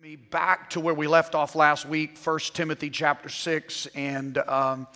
me 0.00 0.16
back 0.16 0.70
to 0.70 0.80
where 0.80 0.94
we 0.94 1.06
left 1.06 1.34
off 1.34 1.54
last 1.54 1.84
week 1.84 2.16
1 2.16 2.38
timothy 2.54 2.88
chapter 2.88 3.28
6 3.28 3.84
and 3.94 4.38
um, 4.38 4.86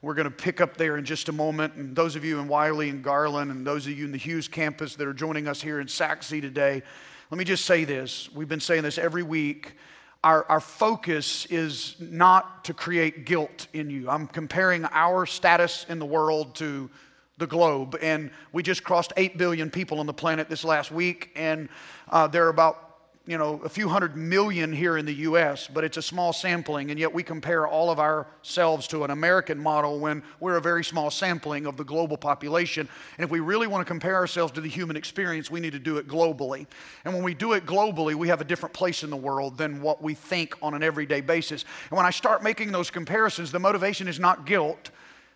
we're 0.00 0.14
going 0.14 0.24
to 0.24 0.30
pick 0.30 0.58
up 0.58 0.78
there 0.78 0.96
in 0.96 1.04
just 1.04 1.28
a 1.28 1.32
moment. 1.32 1.74
And 1.74 1.94
those 1.94 2.16
of 2.16 2.24
you 2.24 2.38
in 2.38 2.48
Wylie 2.48 2.88
and 2.88 3.04
garland 3.04 3.50
and 3.50 3.66
those 3.66 3.86
of 3.86 3.92
you 3.92 4.06
in 4.06 4.12
the 4.12 4.16
hughes 4.16 4.48
campus 4.48 4.96
that 4.96 5.06
are 5.06 5.12
joining 5.12 5.48
us 5.48 5.60
here 5.60 5.80
in 5.80 5.88
sachse 5.88 6.28
today 6.28 6.82
let 7.30 7.36
me 7.36 7.44
just 7.44 7.66
say 7.66 7.84
this. 7.84 8.32
We've 8.32 8.48
been 8.48 8.58
saying 8.58 8.84
this 8.84 8.96
every 8.96 9.22
week. 9.22 9.74
Our, 10.22 10.46
our 10.46 10.60
focus 10.60 11.44
is 11.46 11.96
not 12.00 12.64
to 12.64 12.72
create 12.72 13.26
guilt 13.26 13.66
in 13.74 13.90
you. 13.90 14.08
I'm 14.08 14.26
comparing 14.26 14.86
our 14.86 15.26
status 15.26 15.84
in 15.90 15.98
the 15.98 16.06
world 16.06 16.54
to 16.56 16.88
the 17.36 17.46
globe. 17.46 17.98
And 18.00 18.30
we 18.52 18.62
just 18.62 18.82
crossed 18.82 19.12
8 19.18 19.36
billion 19.36 19.70
people 19.70 20.00
on 20.00 20.06
the 20.06 20.14
planet 20.14 20.48
this 20.48 20.64
last 20.64 20.90
week 20.90 21.32
and 21.36 21.68
uh, 22.08 22.28
there 22.28 22.46
are 22.46 22.50
about 22.50 22.93
you 23.26 23.38
know, 23.38 23.58
a 23.64 23.70
few 23.70 23.88
hundred 23.88 24.16
million 24.16 24.70
here 24.70 24.98
in 24.98 25.06
the 25.06 25.14
US, 25.14 25.66
but 25.66 25.82
it's 25.82 25.96
a 25.96 26.02
small 26.02 26.34
sampling, 26.34 26.90
and 26.90 27.00
yet 27.00 27.14
we 27.14 27.22
compare 27.22 27.66
all 27.66 27.90
of 27.90 27.98
ourselves 27.98 28.86
to 28.88 29.02
an 29.02 29.10
American 29.10 29.58
model 29.58 29.98
when 29.98 30.22
we're 30.40 30.58
a 30.58 30.60
very 30.60 30.84
small 30.84 31.10
sampling 31.10 31.64
of 31.64 31.78
the 31.78 31.84
global 31.84 32.18
population. 32.18 32.86
And 33.16 33.24
if 33.24 33.30
we 33.30 33.40
really 33.40 33.66
want 33.66 33.80
to 33.80 33.90
compare 33.90 34.16
ourselves 34.16 34.52
to 34.52 34.60
the 34.60 34.68
human 34.68 34.94
experience, 34.94 35.50
we 35.50 35.60
need 35.60 35.72
to 35.72 35.78
do 35.78 35.96
it 35.96 36.06
globally. 36.06 36.66
And 37.06 37.14
when 37.14 37.22
we 37.22 37.32
do 37.32 37.54
it 37.54 37.64
globally, 37.64 38.14
we 38.14 38.28
have 38.28 38.42
a 38.42 38.44
different 38.44 38.74
place 38.74 39.02
in 39.02 39.08
the 39.08 39.16
world 39.16 39.56
than 39.56 39.80
what 39.80 40.02
we 40.02 40.12
think 40.12 40.54
on 40.60 40.74
an 40.74 40.82
everyday 40.82 41.22
basis. 41.22 41.64
And 41.88 41.96
when 41.96 42.04
I 42.04 42.10
start 42.10 42.42
making 42.42 42.72
those 42.72 42.90
comparisons, 42.90 43.50
the 43.52 43.58
motivation 43.58 44.06
is 44.06 44.20
not 44.20 44.44
guilt. 44.44 44.90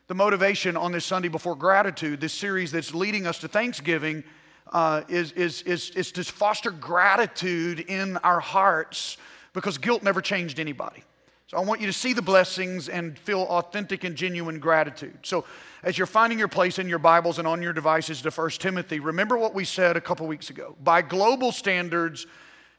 The 0.09 0.15
motivation 0.15 0.77
on 0.77 0.93
this 0.93 1.07
Sunday 1.07 1.29
before 1.29 1.57
gratitude, 1.57 2.21
this 2.21 2.35
series 2.35 2.71
that's 2.71 2.95
leading 2.95 3.27
us 3.27 3.39
to 3.39 3.49
Thanksgiving, 3.49 4.25
uh, 4.73 5.03
is, 5.09 5.33
is, 5.33 5.63
is, 5.63 5.91
is 5.91 6.13
to 6.13 6.25
foster 6.25 6.71
gratitude 6.71 7.81
in 7.81 8.17
our 8.19 8.41
hearts 8.41 9.17
because 9.53 9.79
guilt 9.79 10.03
never 10.03 10.21
changed 10.21 10.61
anybody. 10.61 11.03
So 11.49 11.57
I 11.57 11.61
want 11.61 11.81
you 11.81 11.87
to 11.87 11.95
see 11.95 12.13
the 12.13 12.21
blessings 12.21 12.91
and 12.91 13.19
feel 13.19 13.41
authentic 13.41 14.05
and 14.05 14.15
genuine 14.15 14.59
gratitude. 14.59 15.19
So 15.23 15.47
as 15.83 15.97
you're 15.97 16.07
finding 16.07 16.39
your 16.39 16.49
place 16.49 16.79
in 16.79 16.91
your 16.91 16.99
Bibles 16.99 17.39
and 17.39 17.49
on 17.49 17.63
your 17.63 17.73
devices 17.73 18.21
to 18.23 18.31
1 18.31 18.51
Timothy, 18.51 19.01
remember 19.01 19.39
what 19.39 19.55
we 19.55 19.65
said 19.65 19.97
a 19.97 20.01
couple 20.01 20.27
weeks 20.27 20.51
ago. 20.51 20.77
By 20.85 21.01
global 21.01 21.51
standards, 21.51 22.27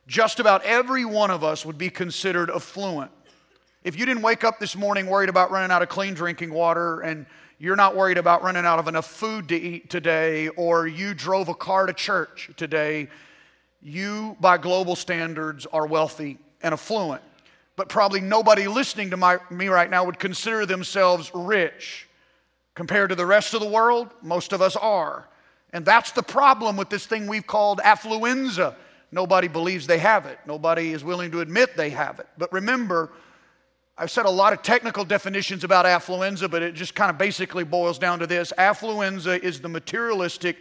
just 0.05 0.39
about 0.39 0.63
every 0.63 1.03
one 1.03 1.31
of 1.31 1.43
us 1.43 1.65
would 1.65 1.79
be 1.79 1.89
considered 1.89 2.51
affluent. 2.51 3.09
If 3.83 3.97
you 3.97 4.05
didn't 4.05 4.21
wake 4.21 4.43
up 4.43 4.59
this 4.59 4.75
morning 4.75 5.07
worried 5.07 5.29
about 5.29 5.49
running 5.49 5.71
out 5.71 5.81
of 5.81 5.89
clean 5.89 6.13
drinking 6.13 6.53
water 6.53 6.99
and 6.99 7.25
you're 7.59 7.75
not 7.75 7.95
worried 7.95 8.17
about 8.17 8.41
running 8.41 8.65
out 8.65 8.79
of 8.79 8.87
enough 8.87 9.05
food 9.05 9.49
to 9.49 9.55
eat 9.55 9.89
today, 9.89 10.47
or 10.47 10.87
you 10.87 11.13
drove 11.13 11.49
a 11.49 11.53
car 11.53 11.85
to 11.85 11.93
church 11.93 12.49
today, 12.55 13.09
you, 13.81 14.37
by 14.39 14.57
global 14.57 14.95
standards, 14.95 15.65
are 15.65 15.85
wealthy 15.85 16.37
and 16.61 16.73
affluent. 16.73 17.21
But 17.75 17.89
probably 17.89 18.21
nobody 18.21 18.67
listening 18.67 19.09
to 19.09 19.17
my, 19.17 19.39
me 19.49 19.67
right 19.67 19.89
now 19.89 20.05
would 20.05 20.19
consider 20.19 20.65
themselves 20.65 21.31
rich. 21.33 22.07
Compared 22.75 23.09
to 23.09 23.15
the 23.15 23.25
rest 23.25 23.53
of 23.53 23.59
the 23.59 23.67
world, 23.67 24.09
most 24.21 24.53
of 24.53 24.61
us 24.61 24.77
are. 24.77 25.27
And 25.73 25.85
that's 25.85 26.11
the 26.11 26.23
problem 26.23 26.77
with 26.77 26.89
this 26.89 27.05
thing 27.05 27.27
we've 27.27 27.45
called 27.45 27.79
affluenza. 27.79 28.75
Nobody 29.11 29.49
believes 29.49 29.85
they 29.85 29.97
have 29.97 30.25
it, 30.25 30.39
nobody 30.45 30.93
is 30.93 31.03
willing 31.03 31.31
to 31.31 31.41
admit 31.41 31.75
they 31.75 31.89
have 31.89 32.19
it. 32.19 32.27
But 32.37 32.53
remember, 32.53 33.11
I've 34.01 34.09
said 34.09 34.25
a 34.25 34.29
lot 34.29 34.53
of 34.53 34.61
technical 34.61 35.03
definitions 35.03 35.65
about 35.65 35.85
affluenza, 35.85 36.49
but 36.49 36.63
it 36.63 36.73
just 36.73 36.95
kind 36.95 37.09
of 37.09 37.17
basically 37.17 37.65
boils 37.65 37.99
down 37.99 38.19
to 38.19 38.27
this 38.27 38.53
affluenza 38.57 39.37
is 39.37 39.59
the 39.59 39.67
materialistic, 39.67 40.55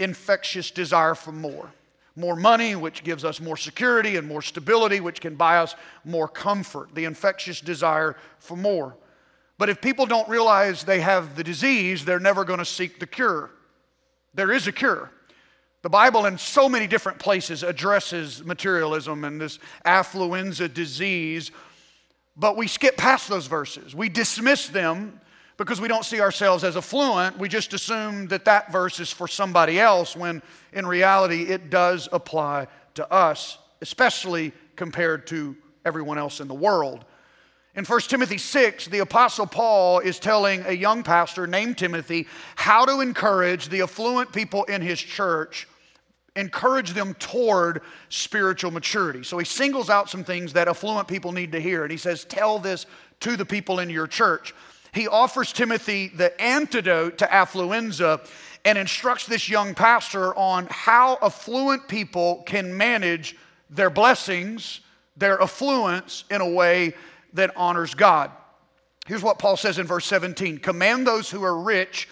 infectious 0.00 0.72
desire 0.72 1.14
for 1.14 1.30
more. 1.30 1.70
More 2.16 2.34
money, 2.34 2.74
which 2.74 3.04
gives 3.04 3.24
us 3.24 3.40
more 3.40 3.56
security 3.56 4.16
and 4.16 4.26
more 4.26 4.42
stability, 4.42 4.98
which 4.98 5.20
can 5.20 5.36
buy 5.36 5.58
us 5.58 5.76
more 6.04 6.26
comfort. 6.26 6.92
The 6.92 7.04
infectious 7.04 7.60
desire 7.60 8.16
for 8.40 8.56
more. 8.56 8.96
But 9.56 9.68
if 9.68 9.80
people 9.80 10.04
don't 10.04 10.28
realize 10.28 10.82
they 10.82 11.00
have 11.00 11.36
the 11.36 11.44
disease, 11.44 12.04
they're 12.04 12.18
never 12.18 12.44
going 12.44 12.58
to 12.58 12.64
seek 12.64 12.98
the 12.98 13.06
cure. 13.06 13.50
There 14.34 14.50
is 14.50 14.66
a 14.66 14.72
cure. 14.72 15.12
The 15.82 15.90
Bible, 15.90 16.26
in 16.26 16.38
so 16.38 16.68
many 16.68 16.88
different 16.88 17.20
places, 17.20 17.62
addresses 17.62 18.44
materialism 18.44 19.24
and 19.24 19.40
this 19.40 19.60
affluenza 19.86 20.72
disease 20.72 21.52
but 22.40 22.56
we 22.56 22.66
skip 22.66 22.96
past 22.96 23.28
those 23.28 23.46
verses. 23.46 23.94
We 23.94 24.08
dismiss 24.08 24.68
them 24.68 25.20
because 25.58 25.78
we 25.78 25.88
don't 25.88 26.06
see 26.06 26.22
ourselves 26.22 26.64
as 26.64 26.74
affluent. 26.74 27.38
We 27.38 27.50
just 27.50 27.74
assume 27.74 28.28
that 28.28 28.46
that 28.46 28.72
verse 28.72 28.98
is 28.98 29.12
for 29.12 29.28
somebody 29.28 29.78
else 29.78 30.16
when 30.16 30.40
in 30.72 30.86
reality 30.86 31.42
it 31.42 31.68
does 31.68 32.08
apply 32.12 32.68
to 32.94 33.12
us, 33.12 33.58
especially 33.82 34.52
compared 34.74 35.26
to 35.26 35.54
everyone 35.84 36.16
else 36.16 36.40
in 36.40 36.48
the 36.48 36.54
world. 36.54 37.04
In 37.76 37.84
1 37.84 38.00
Timothy 38.00 38.38
6, 38.38 38.86
the 38.86 39.00
Apostle 39.00 39.46
Paul 39.46 39.98
is 39.98 40.18
telling 40.18 40.64
a 40.66 40.72
young 40.72 41.02
pastor 41.02 41.46
named 41.46 41.76
Timothy 41.76 42.26
how 42.56 42.86
to 42.86 43.00
encourage 43.00 43.68
the 43.68 43.82
affluent 43.82 44.32
people 44.32 44.64
in 44.64 44.80
his 44.80 44.98
church 44.98 45.68
encourage 46.36 46.92
them 46.92 47.14
toward 47.14 47.82
spiritual 48.08 48.70
maturity. 48.70 49.22
So 49.22 49.38
he 49.38 49.44
singles 49.44 49.90
out 49.90 50.08
some 50.08 50.24
things 50.24 50.52
that 50.52 50.68
affluent 50.68 51.08
people 51.08 51.32
need 51.32 51.52
to 51.52 51.60
hear, 51.60 51.82
and 51.82 51.90
he 51.90 51.98
says, 51.98 52.24
Tell 52.24 52.58
this 52.58 52.86
to 53.20 53.36
the 53.36 53.44
people 53.44 53.80
in 53.80 53.90
your 53.90 54.06
church. 54.06 54.54
He 54.92 55.06
offers 55.06 55.52
Timothy 55.52 56.08
the 56.08 56.38
antidote 56.40 57.18
to 57.18 57.26
affluenza 57.26 58.26
and 58.64 58.76
instructs 58.76 59.26
this 59.26 59.48
young 59.48 59.74
pastor 59.74 60.34
on 60.36 60.66
how 60.70 61.18
affluent 61.22 61.88
people 61.88 62.42
can 62.46 62.76
manage 62.76 63.36
their 63.70 63.90
blessings, 63.90 64.80
their 65.16 65.40
affluence, 65.40 66.24
in 66.30 66.40
a 66.40 66.48
way 66.48 66.94
that 67.32 67.52
honors 67.56 67.94
God. 67.94 68.30
Here's 69.06 69.22
what 69.22 69.38
Paul 69.38 69.56
says 69.56 69.78
in 69.78 69.86
verse 69.86 70.06
17 70.06 70.58
Command 70.58 71.06
those 71.06 71.30
who 71.30 71.42
are 71.42 71.58
rich 71.58 72.08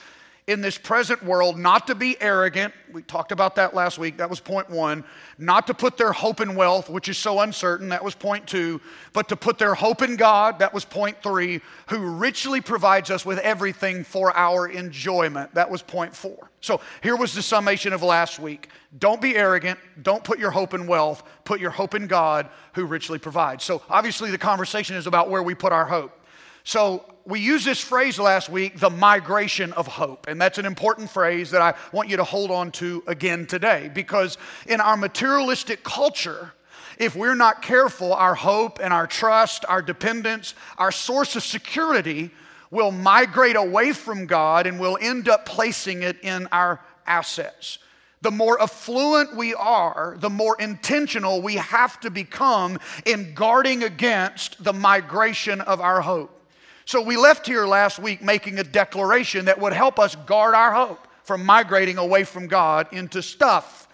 in 0.49 0.63
this 0.63 0.79
present 0.79 1.23
world 1.23 1.59
not 1.59 1.87
to 1.87 1.95
be 1.95 2.21
arrogant. 2.23 2.73
We 2.91 3.03
talked 3.03 3.33
about 3.33 3.57
that 3.57 3.75
last 3.75 3.99
week. 3.99 4.17
That 4.17 4.31
was 4.31 4.41
point 4.41 4.71
one. 4.71 5.05
Not 5.37 5.67
to 5.67 5.75
put 5.75 5.99
their 5.99 6.11
hope 6.11 6.41
in 6.41 6.55
wealth, 6.55 6.89
which 6.89 7.11
is 7.11 7.19
so 7.19 7.41
uncertain. 7.41 7.91
That 7.91 8.03
was 8.03 8.15
point 8.15 8.47
two. 8.47 8.81
But 9.13 9.29
to 9.29 9.37
put 9.37 9.59
their 9.59 9.75
hope 9.75 10.01
in 10.01 10.17
God. 10.17 10.59
That 10.61 10.73
was 10.73 10.87
point 10.87 11.23
three. 11.23 11.61
Who 11.91 11.99
richly 11.99 12.63
provides 12.63 13.11
us 13.11 13.27
with 13.27 13.39
everything 13.41 14.05
for 14.05 14.35
our 14.35 14.67
enjoyment. 14.67 15.55
That 15.55 15.71
was 15.71 15.83
point 15.83 16.17
four. 16.17 16.51
So 16.63 16.81
here 17.03 17.15
was 17.15 17.35
the 17.35 17.43
summation 17.43 17.93
of 17.93 18.03
last 18.03 18.41
week. 18.41 18.71
Don't 18.99 19.21
be 19.21 19.37
arrogant. 19.37 19.79
Don't 20.03 20.25
put 20.25 20.39
your 20.39 20.51
hope 20.51 20.73
in 20.73 20.87
wealth. 20.87 21.23
Put 21.45 21.61
your 21.61 21.71
hope 21.71 21.95
in 21.95 22.07
God 22.07 22.49
who 22.73 22.87
richly 22.87 23.19
provides. 23.19 23.65
So 23.65 23.83
obviously 23.91 24.31
the 24.31 24.39
conversation 24.39 24.97
is 24.97 25.07
about 25.07 25.29
where 25.29 25.43
we 25.43 25.55
put 25.55 25.73
our 25.73 25.85
hope. 25.85 26.18
So 26.65 27.05
we 27.25 27.41
used 27.41 27.67
this 27.67 27.81
phrase 27.81 28.19
last 28.19 28.49
week, 28.49 28.79
the 28.79 28.91
migration 28.91 29.73
of 29.75 29.87
hope. 29.87 30.27
And 30.29 30.41
that's 30.41 30.59
an 30.59 30.65
important 30.65 31.11
phrase 31.11 31.51
that 31.51 31.61
I 31.61 31.75
want 31.93 32.09
you 32.09 32.17
to 32.17 32.25
hold 32.25 32.51
on 32.51 32.71
to 32.73 33.03
again 33.07 33.47
today 33.47 33.91
because 33.93 34.39
in 34.67 34.81
our 34.81 34.97
materialistic 34.97 35.85
culture, 35.85 36.53
if 36.99 37.15
we're 37.15 37.35
not 37.35 37.63
careful, 37.63 38.13
our 38.15 38.35
hope 38.35 38.81
and 38.83 38.93
our 38.93 39.07
trust, 39.07 39.65
our 39.69 39.83
dependence, 39.83 40.55
our 40.79 40.91
source 40.91 41.37
of 41.37 41.45
security 41.45 42.31
will 42.71 42.91
migrate 42.91 43.57
away 43.57 43.93
from 43.93 44.27
God 44.27 44.67
and 44.67 44.81
we'll 44.81 44.99
end 45.01 45.29
up 45.29 45.47
placing 45.47 46.03
it 46.03 46.19
in 46.23 46.49
our 46.51 46.81
assets. 47.07 47.79
The 48.21 48.31
more 48.31 48.61
affluent 48.61 49.37
we 49.37 49.55
are, 49.55 50.17
the 50.19 50.31
more 50.31 50.57
intentional 50.59 51.41
we 51.41 51.55
have 51.55 52.01
to 52.01 52.11
become 52.11 52.79
in 53.07 53.33
guarding 53.35 53.85
against 53.85 54.63
the 54.65 54.73
migration 54.73 55.61
of 55.61 55.81
our 55.81 56.01
hope. 56.01 56.38
So 56.89 57.03
we 57.03 57.19
left 57.19 57.47
here 57.47 57.67
last 57.67 57.99
week 57.99 58.23
making 58.23 58.59
a 58.59 58.65
declaration 58.65 59.45
that 59.45 59.61
would 59.61 59.75
help 59.75 59.99
us 59.99 60.17
guard 60.17 60.55
our 60.55 60.73
hope 60.73 61.07
from 61.23 61.45
migrating 61.45 61.99
away 61.99 62.25
from 62.25 62.47
God 62.47 62.91
into 62.93 63.21
stuff. 63.21 63.87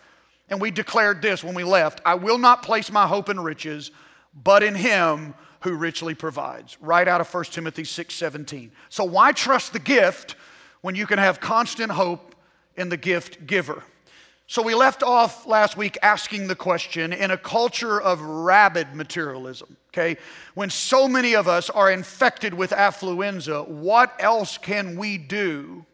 And 0.48 0.60
we 0.60 0.70
declared 0.70 1.20
this 1.20 1.42
when 1.42 1.56
we 1.56 1.64
left 1.64 2.00
I 2.06 2.14
will 2.14 2.38
not 2.38 2.62
place 2.62 2.92
my 2.92 3.08
hope 3.08 3.28
in 3.28 3.40
riches, 3.40 3.90
but 4.32 4.62
in 4.62 4.76
Him 4.76 5.34
who 5.62 5.74
richly 5.74 6.14
provides. 6.14 6.80
Right 6.80 7.08
out 7.08 7.20
of 7.20 7.34
1 7.34 7.46
Timothy 7.46 7.82
6 7.82 8.14
17. 8.14 8.70
So 8.90 9.02
why 9.02 9.32
trust 9.32 9.72
the 9.72 9.80
gift 9.80 10.36
when 10.80 10.94
you 10.94 11.08
can 11.08 11.18
have 11.18 11.40
constant 11.40 11.90
hope 11.90 12.36
in 12.76 12.90
the 12.90 12.96
gift 12.96 13.44
giver? 13.44 13.82
So 14.46 14.60
we 14.62 14.74
left 14.74 15.02
off 15.02 15.46
last 15.46 15.76
week 15.76 15.96
asking 16.02 16.48
the 16.48 16.54
question 16.54 17.14
in 17.14 17.30
a 17.30 17.38
culture 17.38 18.00
of 18.00 18.20
rabid 18.20 18.94
materialism, 18.94 19.78
okay? 19.88 20.18
When 20.52 20.68
so 20.68 21.08
many 21.08 21.34
of 21.34 21.48
us 21.48 21.70
are 21.70 21.90
infected 21.90 22.52
with 22.52 22.70
affluenza, 22.70 23.66
what 23.66 24.14
else 24.18 24.58
can 24.58 24.98
we 24.98 25.16
do 25.16 25.86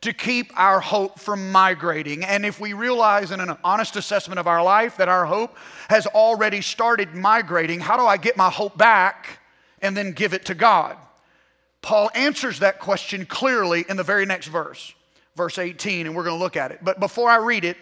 to 0.00 0.14
keep 0.14 0.50
our 0.58 0.80
hope 0.80 1.20
from 1.20 1.52
migrating? 1.52 2.24
And 2.24 2.46
if 2.46 2.58
we 2.58 2.72
realize 2.72 3.30
in 3.30 3.40
an 3.40 3.58
honest 3.62 3.94
assessment 3.94 4.38
of 4.38 4.46
our 4.46 4.62
life 4.62 4.96
that 4.96 5.10
our 5.10 5.26
hope 5.26 5.54
has 5.90 6.06
already 6.06 6.62
started 6.62 7.14
migrating, 7.14 7.78
how 7.78 7.98
do 7.98 8.06
I 8.06 8.16
get 8.16 8.38
my 8.38 8.48
hope 8.48 8.78
back 8.78 9.40
and 9.82 9.94
then 9.94 10.12
give 10.12 10.32
it 10.32 10.46
to 10.46 10.54
God? 10.54 10.96
Paul 11.82 12.10
answers 12.14 12.60
that 12.60 12.80
question 12.80 13.26
clearly 13.26 13.84
in 13.86 13.98
the 13.98 14.02
very 14.02 14.24
next 14.24 14.46
verse, 14.46 14.94
verse 15.36 15.58
18, 15.58 16.06
and 16.06 16.16
we're 16.16 16.24
to 16.24 16.34
look 16.34 16.56
at 16.56 16.70
it. 16.70 16.78
But 16.82 17.00
before 17.00 17.28
I 17.28 17.36
read 17.36 17.66
it, 17.66 17.76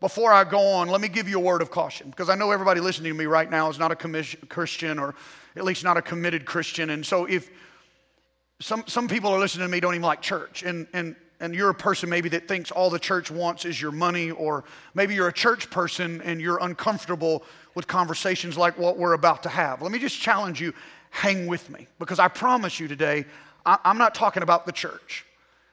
before 0.00 0.32
I 0.32 0.44
go 0.44 0.60
on, 0.60 0.88
let 0.88 1.00
me 1.00 1.08
give 1.08 1.28
you 1.28 1.38
a 1.38 1.42
word 1.42 1.60
of 1.60 1.70
caution 1.70 2.10
because 2.10 2.28
I 2.28 2.36
know 2.36 2.50
everybody 2.52 2.80
listening 2.80 3.12
to 3.12 3.18
me 3.18 3.26
right 3.26 3.50
now 3.50 3.68
is 3.68 3.78
not 3.78 3.90
a 3.90 3.96
Christian 3.96 4.98
or 4.98 5.14
at 5.56 5.64
least 5.64 5.82
not 5.82 5.96
a 5.96 6.02
committed 6.02 6.44
Christian. 6.44 6.90
And 6.90 7.04
so 7.04 7.24
if 7.24 7.50
some, 8.60 8.84
some 8.86 9.08
people 9.08 9.30
are 9.30 9.38
listening 9.38 9.66
to 9.66 9.72
me 9.72 9.80
don't 9.80 9.94
even 9.94 10.02
like 10.02 10.22
church, 10.22 10.62
and, 10.62 10.86
and, 10.92 11.16
and 11.40 11.54
you're 11.54 11.70
a 11.70 11.74
person 11.74 12.08
maybe 12.08 12.28
that 12.30 12.48
thinks 12.48 12.70
all 12.70 12.90
the 12.90 12.98
church 12.98 13.30
wants 13.30 13.64
is 13.64 13.80
your 13.80 13.92
money, 13.92 14.30
or 14.30 14.64
maybe 14.94 15.14
you're 15.14 15.28
a 15.28 15.32
church 15.32 15.70
person 15.70 16.20
and 16.22 16.40
you're 16.40 16.58
uncomfortable 16.58 17.44
with 17.74 17.86
conversations 17.86 18.56
like 18.56 18.78
what 18.78 18.98
we're 18.98 19.12
about 19.12 19.42
to 19.44 19.48
have. 19.48 19.82
Let 19.82 19.92
me 19.92 19.98
just 19.98 20.20
challenge 20.20 20.60
you 20.60 20.74
hang 21.10 21.46
with 21.46 21.70
me 21.70 21.86
because 21.98 22.18
I 22.18 22.28
promise 22.28 22.78
you 22.78 22.88
today, 22.88 23.24
I, 23.64 23.78
I'm 23.84 23.98
not 23.98 24.14
talking 24.14 24.42
about 24.42 24.66
the 24.66 24.72
church. 24.72 25.24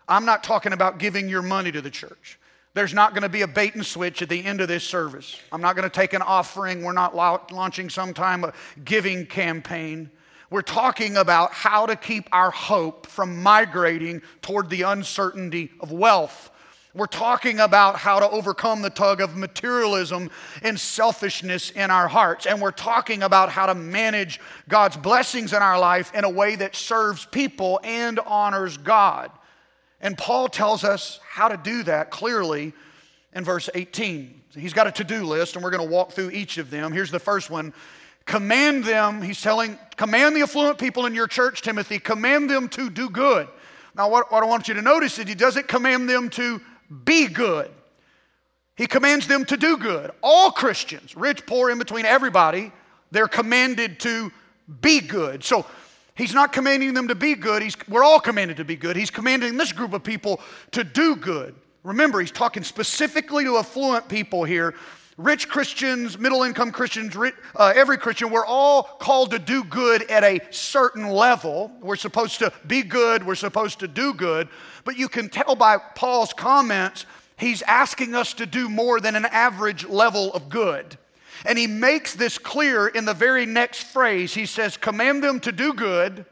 I'm 0.08 0.26
not 0.26 0.44
talking 0.44 0.74
about 0.74 1.00
giving 1.00 1.30
your 1.30 1.42
money 1.42 1.72
to 1.72 1.82
the 1.82 1.90
church. 1.90 2.40
There's 2.76 2.94
not 2.94 3.14
going 3.14 3.24
to 3.24 3.30
be 3.30 3.42
a 3.42 3.48
bait 3.48 3.74
and 3.74 3.86
switch 3.86 4.22
at 4.22 4.28
the 4.28 4.44
end 4.44 4.60
of 4.60 4.68
this 4.68 4.84
service. 4.84 5.40
I'm 5.50 5.62
not 5.62 5.78
going 5.78 5.90
to 5.90 5.96
take 5.96 6.12
an 6.12 6.22
offering. 6.22 6.84
We're 6.84 6.92
not 6.92 7.16
launching 7.16 7.90
some 7.90 8.14
time 8.14 8.44
a 8.44 8.54
giving 8.84 9.26
campaign. 9.26 10.12
We're 10.50 10.62
talking 10.62 11.16
about 11.16 11.54
how 11.54 11.86
to 11.86 11.96
keep 11.96 12.28
our 12.34 12.52
hope 12.52 13.08
from 13.08 13.42
migrating 13.42 14.22
toward 14.42 14.70
the 14.70 14.82
uncertainty 14.82 15.72
of 15.80 15.94
wealth. 15.94 16.52
We're 16.94 17.08
talking 17.08 17.62
about 17.62 17.96
how 17.96 18.20
to 18.20 18.30
overcome 18.30 18.82
the 18.82 18.90
tug 18.90 19.22
of 19.22 19.38
materialism 19.38 20.30
and 20.62 20.78
selfishness 20.78 21.72
in 21.72 21.92
our 21.92 22.10
hearts. 22.10 22.46
And 22.46 22.62
we're 22.62 22.72
talking 22.72 23.24
about 23.24 23.50
how 23.50 23.68
to 23.68 23.76
manage 23.76 24.42
God's 24.68 24.98
blessings 24.98 25.54
in 25.54 25.62
our 25.62 25.80
life 25.80 26.14
in 26.14 26.26
a 26.26 26.30
way 26.30 26.58
that 26.58 26.76
serves 26.76 27.26
people 27.26 27.80
and 27.86 28.20
honors 28.20 28.76
God. 28.76 29.32
And 30.02 30.18
Paul 30.18 30.48
tells 30.48 30.84
us 30.84 31.20
how 31.28 31.48
to 31.48 31.58
do 31.58 31.84
that 31.84 32.12
clearly 32.12 32.74
in 33.34 33.44
verse 33.44 33.70
18. 33.74 34.42
He's 34.56 34.74
got 34.74 34.88
a 34.88 34.92
to 34.94 35.04
do 35.04 35.26
list, 35.26 35.56
and 35.56 35.64
we're 35.64 35.72
going 35.72 35.86
to 35.86 35.92
walk 35.92 36.12
through 36.12 36.32
each 36.32 36.58
of 36.58 36.70
them. 36.70 36.92
Here's 36.92 37.12
the 37.12 37.20
first 37.20 37.50
one 37.50 37.74
Command 38.26 38.84
them, 38.84 39.22
he's 39.22 39.40
telling, 39.40 39.78
command 39.98 40.36
the 40.36 40.42
affluent 40.42 40.80
people 40.80 41.06
in 41.06 41.14
your 41.14 41.28
church, 41.28 41.62
Timothy, 41.62 42.00
command 42.00 42.50
them 42.50 42.68
to 42.70 42.90
do 42.90 43.08
good. 43.08 43.48
Now, 43.96 44.10
what, 44.10 44.32
what 44.32 44.42
I 44.42 44.48
want 44.48 44.68
you 44.68 44.74
to 44.74 44.82
notice 44.82 45.20
is 45.20 45.28
he 45.28 45.36
doesn't 45.36 45.68
command 45.68 46.10
them 46.10 46.30
to 46.32 46.60
be 47.04 47.28
good. 47.28 47.70
He 48.76 48.88
commands 48.88 49.28
them 49.28 49.46
to 49.46 49.58
do 49.58 49.78
good. 49.78 50.12
All 50.24 50.52
Christians, 50.52 51.16
rich, 51.16 51.46
poor, 51.46 51.70
in 51.70 51.78
between, 51.78 52.06
everybody, 52.06 52.72
they're 53.12 53.28
commanded 53.28 54.00
to 54.02 54.32
be 54.82 55.00
good. 55.02 55.44
So 55.44 55.66
He's 56.16 56.34
not 56.34 56.54
commanding 56.54 56.94
them 56.94 57.10
to 57.10 57.16
be 57.16 57.36
good. 57.36 57.62
He's, 57.62 57.76
we're 57.90 58.04
all 58.04 58.20
commanded 58.20 58.58
to 58.58 58.66
be 58.66 58.78
good. 58.78 58.96
He's 58.96 59.12
commanding 59.12 59.58
this 59.58 59.74
group 59.74 59.94
of 59.94 60.04
people 60.04 60.40
to 60.72 60.84
do 60.84 61.16
good. 61.18 61.56
Remember, 61.84 62.20
he's 62.20 62.32
talking 62.32 62.64
specifically 62.64 63.44
to 63.44 63.58
affluent 63.58 64.08
people 64.08 64.44
here. 64.46 64.74
Rich 65.18 65.48
Christians, 65.48 66.18
middle 66.18 66.44
income 66.44 66.72
Christians, 66.72 67.16
uh, 67.56 67.74
every 67.76 67.98
Christian, 67.98 68.32
we're 68.32 68.46
all 68.46 68.84
called 68.84 69.32
to 69.32 69.40
do 69.40 69.64
good 69.64 70.10
at 70.10 70.24
a 70.24 70.42
certain 70.52 71.08
level. 71.08 71.72
We're 71.82 71.96
supposed 71.96 72.40
to 72.40 72.52
be 72.68 72.82
good, 72.82 73.26
we're 73.26 73.36
supposed 73.36 73.80
to 73.80 73.88
do 73.88 74.14
good. 74.14 74.50
But 74.84 74.98
you 74.98 75.08
can 75.08 75.30
tell 75.30 75.56
by 75.56 75.78
Paul's 75.78 76.34
comments, 76.34 77.06
he's 77.38 77.62
asking 77.62 78.14
us 78.14 78.34
to 78.34 78.46
do 78.46 78.68
more 78.68 79.00
than 79.00 79.16
an 79.16 79.26
average 79.26 79.86
level 79.86 80.34
of 80.34 80.50
good. 80.50 80.98
And 81.46 81.58
he 81.58 81.68
makes 81.68 82.16
this 82.16 82.38
clear 82.38 82.88
in 82.88 83.06
the 83.06 83.14
very 83.14 83.46
next 83.46 83.84
phrase. 83.84 84.34
He 84.34 84.46
says, 84.46 84.78
Command 84.78 85.24
them 85.24 85.40
to 85.42 85.52
do 85.52 85.74
good, 85.74 86.26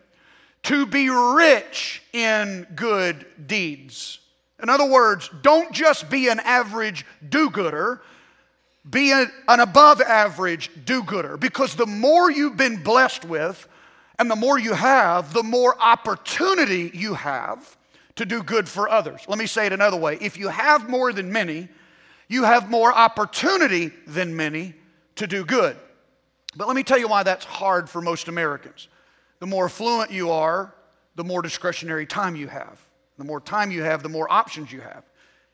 to 0.63 0.86
be 0.86 1.10
rich 1.10 2.01
in 2.13 2.65
good 2.75 3.25
deeds. 3.45 4.19
In 4.62 4.69
other 4.69 4.89
words, 4.89 5.30
don't 5.42 5.74
just 5.74 6.10
be 6.10 6.30
an 6.30 6.39
average 6.39 7.06
do 7.27 7.50
gooder, 7.50 8.01
be 8.89 9.12
an 9.12 9.30
above 9.48 10.01
average 10.01 10.69
do 10.86 11.04
gooder. 11.04 11.38
Because 11.38 11.75
the 11.75 11.86
more 11.86 12.31
you've 12.31 12.57
been 12.57 12.81
blessed 12.81 13.25
with 13.25 13.68
and 14.18 14.31
the 14.31 14.36
more 14.36 14.57
you 14.57 14.74
have, 14.74 15.33
the 15.33 15.44
more 15.44 15.75
opportunity 15.80 16.92
you 16.94 17.13
have 17.13 17.77
to 18.15 18.25
do 18.25 18.42
good 18.42 18.69
for 18.69 18.89
others. 18.89 19.21
Let 19.27 19.38
me 19.38 19.48
say 19.48 19.65
it 19.65 19.74
another 19.74 19.98
way 19.98 20.18
if 20.21 20.38
you 20.38 20.48
have 20.48 20.89
more 20.89 21.12
than 21.12 21.31
many, 21.31 21.68
you 22.27 22.44
have 22.44 22.69
more 22.69 22.94
opportunity 22.94 23.92
than 24.07 24.36
many 24.36 24.75
to 25.15 25.27
do 25.27 25.45
good. 25.45 25.77
But 26.56 26.68
let 26.68 26.75
me 26.75 26.83
tell 26.83 26.98
you 26.98 27.07
why 27.07 27.24
that's 27.24 27.45
hard 27.45 27.89
for 27.89 28.01
most 28.01 28.27
Americans. 28.27 28.88
The 29.39 29.48
more 29.48 29.65
affluent 29.65 30.12
you 30.12 30.31
are, 30.31 30.74
the 31.15 31.24
more 31.24 31.42
discretionary 31.42 32.06
time 32.06 32.36
you 32.36 32.48
have. 32.48 32.86
The 33.18 33.24
more 33.24 33.42
time 33.42 33.71
you 33.71 33.83
have, 33.83 34.04
the 34.04 34.10
more 34.10 34.31
options 34.31 34.71
you 34.71 34.81
have. 34.81 35.04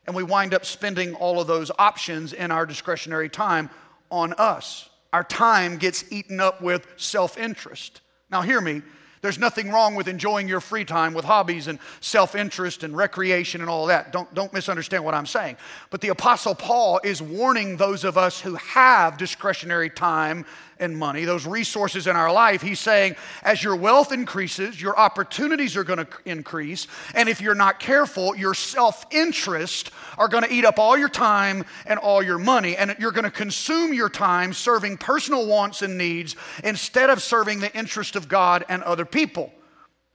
And 0.08 0.16
we 0.16 0.24
wind 0.24 0.54
up 0.54 0.66
spending 0.66 1.14
all 1.16 1.40
of 1.40 1.48
those 1.48 1.72
options 1.78 2.34
in 2.34 2.52
our 2.52 2.66
discretionary 2.66 3.30
time 3.30 3.70
on 4.10 4.34
us. 4.34 4.90
Our 5.12 5.24
time 5.24 5.78
gets 5.78 6.12
eaten 6.12 6.40
up 6.40 6.62
with 6.62 6.88
self 6.98 7.38
interest. 7.38 8.02
Now, 8.30 8.42
hear 8.42 8.62
me. 8.62 8.82
There's 9.22 9.38
nothing 9.38 9.70
wrong 9.70 9.96
with 9.96 10.08
enjoying 10.08 10.48
your 10.48 10.62
free 10.62 10.86
time 10.86 11.14
with 11.14 11.26
hobbies 11.26 11.68
and 11.68 11.80
self 12.00 12.36
interest 12.36 12.84
and 12.84 12.96
recreation 12.96 13.62
and 13.62 13.70
all 13.70 13.88
that. 13.88 14.12
Don't, 14.14 14.34
don't 14.34 14.54
misunderstand 14.54 15.04
what 15.04 15.14
I'm 15.14 15.26
saying. 15.26 15.58
But 15.90 16.02
the 16.02 16.10
Apostle 16.10 16.56
Paul 16.56 17.02
is 17.04 17.22
warning 17.22 17.78
those 17.78 18.04
of 18.04 18.18
us 18.18 18.40
who 18.40 18.56
have 18.56 19.18
discretionary 19.18 19.90
time 19.90 20.46
and 20.80 20.98
money, 20.98 21.26
those 21.26 21.46
resources 21.46 22.08
in 22.08 22.16
our 22.16 22.32
life, 22.32 22.62
he's 22.62 22.80
saying, 22.80 23.16
as 23.44 23.64
your 23.64 23.76
wealth 23.76 24.12
increases, 24.12 24.82
your 24.82 24.98
opportunities 24.98 25.76
are 25.76 25.84
going 25.84 26.00
to 26.00 26.08
increase. 26.26 26.88
And 27.14 27.28
if 27.28 27.42
you're 27.42 27.56
not 27.56 27.80
careful, 27.80 28.36
your 28.36 28.54
self 28.54 29.06
interest 29.12 29.92
are 30.18 30.28
going 30.28 30.44
to 30.44 30.52
eat 30.52 30.66
up 30.66 30.80
all 30.80 30.98
your 30.98 31.10
time 31.10 31.66
and 31.86 32.00
all 32.00 32.24
your 32.24 32.38
money. 32.38 32.76
And 32.76 32.96
you're 33.00 33.12
going 33.12 33.26
to 33.26 33.32
consume 33.32 33.94
your 33.94 34.10
time 34.10 34.54
serving 34.54 34.98
personal 34.98 35.46
wants 35.46 35.82
and 35.82 35.98
needs 35.98 36.36
instead 36.64 37.10
of 37.10 37.22
serving 37.22 37.60
the 37.60 37.76
interest 37.78 38.16
of 38.16 38.28
God 38.28 38.64
and 38.70 38.82
other 38.84 39.06
people. 39.12 39.52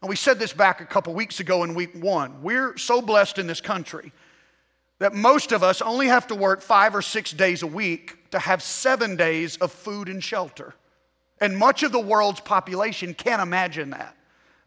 And 0.03 0.09
we 0.09 0.17
said 0.17 0.39
this 0.39 0.53
back 0.53 0.81
a 0.81 0.87
couple 0.87 1.15
weeks 1.15 1.41
ago 1.41 1.65
in 1.65 1.75
week 1.75 1.95
one. 1.95 2.43
We're 2.43 2.77
so 2.77 3.01
blessed 3.01 3.39
in 3.39 3.47
this 3.47 3.61
country 3.61 4.13
that 4.99 5.15
most 5.15 5.53
of 5.53 5.63
us 5.63 5.83
only 5.83 6.07
have 6.07 6.27
to 6.29 6.35
work 6.35 6.61
five 6.61 6.95
or 6.95 7.03
six 7.03 7.33
days 7.33 7.63
a 7.63 7.67
week 7.67 8.31
to 8.31 8.39
have 8.39 8.63
seven 8.63 9.17
days 9.17 9.57
of 9.57 9.73
food 9.73 10.09
and 10.09 10.23
shelter. 10.23 10.75
And 11.41 11.57
much 11.57 11.83
of 11.83 11.93
the 11.93 12.01
world's 12.01 12.41
population 12.41 13.15
can't 13.15 13.43
imagine 13.43 13.91
that. 13.91 14.17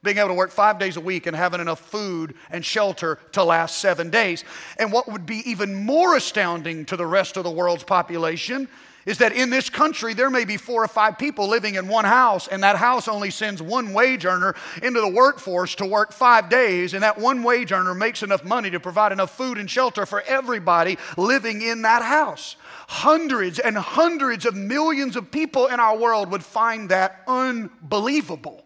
Being 0.04 0.18
able 0.18 0.30
to 0.30 0.34
work 0.36 0.52
five 0.52 0.80
days 0.80 0.98
a 0.98 1.02
week 1.02 1.26
and 1.28 1.36
having 1.36 1.60
enough 1.60 1.80
food 1.80 2.36
and 2.52 2.64
shelter 2.64 3.20
to 3.32 3.44
last 3.44 3.78
seven 3.78 4.10
days. 4.10 4.44
And 4.78 4.92
what 4.92 5.12
would 5.12 5.26
be 5.26 5.50
even 5.50 5.74
more 5.74 6.16
astounding 6.16 6.86
to 6.86 6.98
the 6.98 7.06
rest 7.06 7.38
of 7.38 7.44
the 7.44 7.52
world's 7.52 7.84
population 7.84 8.68
is 9.08 9.20
that 9.20 9.32
in 9.32 9.50
this 9.50 9.70
country, 9.70 10.14
there 10.14 10.30
may 10.30 10.44
be 10.44 10.58
four 10.58 10.84
or 10.84 10.88
five 10.88 11.18
people 11.18 11.48
living 11.48 11.76
in 11.76 11.88
one 11.88 12.04
house, 12.04 12.50
and 12.50 12.62
that 12.62 12.76
house 12.76 13.08
only 13.08 13.32
sends 13.32 13.62
one 13.62 13.94
wage 13.94 14.26
earner 14.26 14.54
into 14.84 15.00
the 15.00 15.08
workforce 15.08 15.76
to 15.76 15.86
work 15.86 16.12
five 16.12 16.50
days, 16.50 16.94
and 16.94 17.02
that 17.02 17.18
one 17.18 17.42
wage 17.42 17.72
earner 17.72 17.96
makes 17.96 18.22
enough 18.22 18.44
money 18.44 18.70
to 18.70 18.82
provide 18.82 19.14
enough 19.14 19.36
food 19.36 19.58
and 19.58 19.72
shelter 19.72 20.06
for 20.06 20.22
everybody 20.24 20.98
living 21.16 21.62
in 21.62 21.84
that 21.84 22.02
house. 22.02 22.58
Hundreds 22.90 23.60
and 23.60 23.78
hundreds 23.78 24.46
of 24.46 24.56
millions 24.56 25.16
of 25.16 25.32
people 25.32 25.68
in 25.68 25.80
our 25.80 25.98
world 25.98 26.30
would 26.30 26.44
find 26.44 26.90
that 26.90 27.24
unbelievable. 27.28 28.66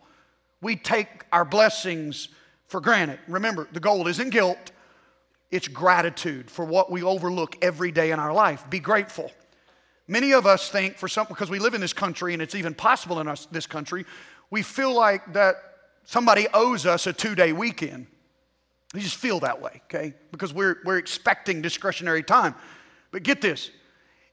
We 0.60 0.75
take 0.75 1.24
our 1.31 1.45
blessings 1.45 2.29
for 2.65 2.81
granted. 2.81 3.19
Remember, 3.27 3.67
the 3.71 3.79
goal 3.79 4.07
isn't 4.07 4.31
guilt, 4.31 4.71
it's 5.51 5.67
gratitude 5.67 6.50
for 6.50 6.65
what 6.65 6.91
we 6.91 7.03
overlook 7.03 7.57
every 7.62 7.91
day 7.91 8.10
in 8.10 8.19
our 8.19 8.33
life. 8.33 8.67
Be 8.71 8.79
grateful. 8.79 9.31
Many 10.08 10.34
of 10.34 10.46
us 10.46 10.70
think, 10.70 10.98
for 10.98 11.08
some, 11.08 11.27
because 11.27 11.50
we 11.50 11.60
live 11.60 11.74
in 11.74 11.81
this 11.81 11.93
country 11.93 12.34
and 12.34 12.41
it's 12.41 12.55
even 12.55 12.74
possible 12.74 13.20
in 13.20 13.27
us, 13.27 13.48
this 13.51 13.65
country, 13.65 14.05
we 14.50 14.62
feel 14.62 14.93
like 14.93 15.34
that 15.34 15.55
somebody 16.05 16.48
owes 16.53 16.86
us 16.86 17.08
a 17.08 17.13
two 17.13 17.36
day 17.36 17.53
weekend. 17.53 18.08
We 18.93 19.00
just 19.00 19.15
feel 19.15 19.39
that 19.39 19.62
way, 19.62 19.81
okay? 19.86 20.13
Because 20.31 20.53
we're, 20.53 20.77
we're 20.84 20.98
expecting 20.98 21.62
discretionary 21.62 22.24
time. 22.24 22.55
But 23.12 23.24
get 23.24 23.41
this 23.41 23.72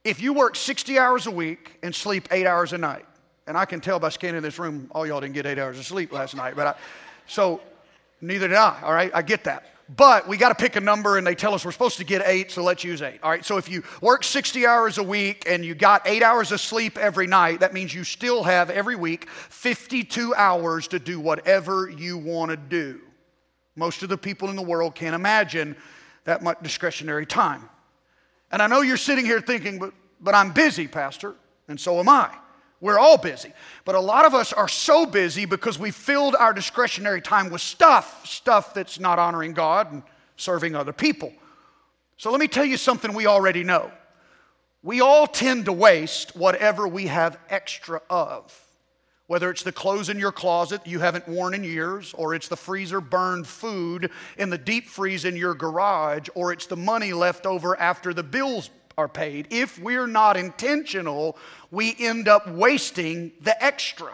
if 0.04 0.22
you 0.22 0.32
work 0.32 0.56
60 0.56 0.98
hours 0.98 1.26
a 1.26 1.30
week 1.30 1.78
and 1.82 1.94
sleep 1.94 2.28
eight 2.30 2.46
hours 2.46 2.72
a 2.72 2.78
night, 2.78 3.04
and 3.46 3.56
I 3.56 3.64
can 3.64 3.80
tell 3.80 3.98
by 3.98 4.08
scanning 4.08 4.42
this 4.42 4.58
room, 4.58 4.90
all 4.92 5.06
y'all 5.06 5.20
didn't 5.20 5.34
get 5.34 5.46
eight 5.46 5.58
hours 5.58 5.78
of 5.78 5.84
sleep 5.86 6.12
last 6.12 6.34
night, 6.34 6.54
but 6.56 6.66
I, 6.66 6.74
so 7.26 7.60
neither 8.20 8.48
did 8.48 8.56
I, 8.56 8.80
all 8.82 8.92
right? 8.92 9.10
I 9.14 9.22
get 9.22 9.44
that. 9.44 9.66
But 9.96 10.28
we 10.28 10.36
got 10.36 10.50
to 10.50 10.54
pick 10.54 10.76
a 10.76 10.80
number, 10.80 11.16
and 11.16 11.26
they 11.26 11.34
tell 11.34 11.54
us 11.54 11.64
we're 11.64 11.72
supposed 11.72 11.96
to 11.96 12.04
get 12.04 12.22
eight, 12.26 12.50
so 12.50 12.62
let's 12.62 12.84
use 12.84 13.00
eight. 13.00 13.20
All 13.22 13.30
right, 13.30 13.44
so 13.44 13.56
if 13.56 13.70
you 13.70 13.82
work 14.02 14.22
60 14.22 14.66
hours 14.66 14.98
a 14.98 15.02
week 15.02 15.44
and 15.46 15.64
you 15.64 15.74
got 15.74 16.02
eight 16.06 16.22
hours 16.22 16.52
of 16.52 16.60
sleep 16.60 16.98
every 16.98 17.26
night, 17.26 17.60
that 17.60 17.72
means 17.72 17.94
you 17.94 18.04
still 18.04 18.42
have 18.42 18.68
every 18.68 18.96
week 18.96 19.30
52 19.30 20.34
hours 20.34 20.88
to 20.88 20.98
do 20.98 21.18
whatever 21.18 21.88
you 21.88 22.18
want 22.18 22.50
to 22.50 22.56
do. 22.56 23.00
Most 23.76 24.02
of 24.02 24.10
the 24.10 24.18
people 24.18 24.50
in 24.50 24.56
the 24.56 24.62
world 24.62 24.94
can't 24.94 25.14
imagine 25.14 25.74
that 26.24 26.42
much 26.42 26.58
discretionary 26.62 27.24
time. 27.24 27.66
And 28.50 28.60
I 28.60 28.66
know 28.66 28.82
you're 28.82 28.98
sitting 28.98 29.24
here 29.24 29.40
thinking, 29.40 29.78
but, 29.78 29.94
but 30.20 30.34
I'm 30.34 30.52
busy, 30.52 30.86
Pastor, 30.86 31.34
and 31.66 31.80
so 31.80 31.98
am 31.98 32.10
I. 32.10 32.30
We're 32.80 32.98
all 32.98 33.18
busy. 33.18 33.52
But 33.84 33.94
a 33.94 34.00
lot 34.00 34.24
of 34.24 34.34
us 34.34 34.52
are 34.52 34.68
so 34.68 35.04
busy 35.04 35.44
because 35.44 35.78
we 35.78 35.90
filled 35.90 36.36
our 36.36 36.52
discretionary 36.52 37.20
time 37.20 37.50
with 37.50 37.60
stuff, 37.60 38.26
stuff 38.26 38.72
that's 38.74 39.00
not 39.00 39.18
honoring 39.18 39.52
God 39.52 39.92
and 39.92 40.02
serving 40.36 40.74
other 40.74 40.92
people. 40.92 41.32
So 42.16 42.30
let 42.30 42.40
me 42.40 42.48
tell 42.48 42.64
you 42.64 42.76
something 42.76 43.12
we 43.12 43.26
already 43.26 43.64
know. 43.64 43.90
We 44.82 45.00
all 45.00 45.26
tend 45.26 45.64
to 45.64 45.72
waste 45.72 46.36
whatever 46.36 46.86
we 46.86 47.08
have 47.08 47.38
extra 47.48 48.00
of. 48.08 48.54
Whether 49.26 49.50
it's 49.50 49.62
the 49.62 49.72
clothes 49.72 50.08
in 50.08 50.18
your 50.18 50.32
closet 50.32 50.86
you 50.86 51.00
haven't 51.00 51.28
worn 51.28 51.52
in 51.52 51.62
years, 51.62 52.14
or 52.14 52.34
it's 52.34 52.48
the 52.48 52.56
freezer 52.56 53.00
burned 53.00 53.46
food 53.46 54.10
in 54.38 54.50
the 54.50 54.56
deep 54.56 54.86
freeze 54.86 55.24
in 55.24 55.36
your 55.36 55.54
garage, 55.54 56.28
or 56.34 56.52
it's 56.52 56.66
the 56.66 56.76
money 56.76 57.12
left 57.12 57.44
over 57.44 57.78
after 57.78 58.14
the 58.14 58.22
bills 58.22 58.70
are 58.98 59.08
paid. 59.08 59.46
If 59.50 59.78
we're 59.78 60.08
not 60.08 60.36
intentional, 60.36 61.38
we 61.70 61.94
end 61.98 62.28
up 62.28 62.48
wasting 62.48 63.32
the 63.40 63.64
extra. 63.64 64.10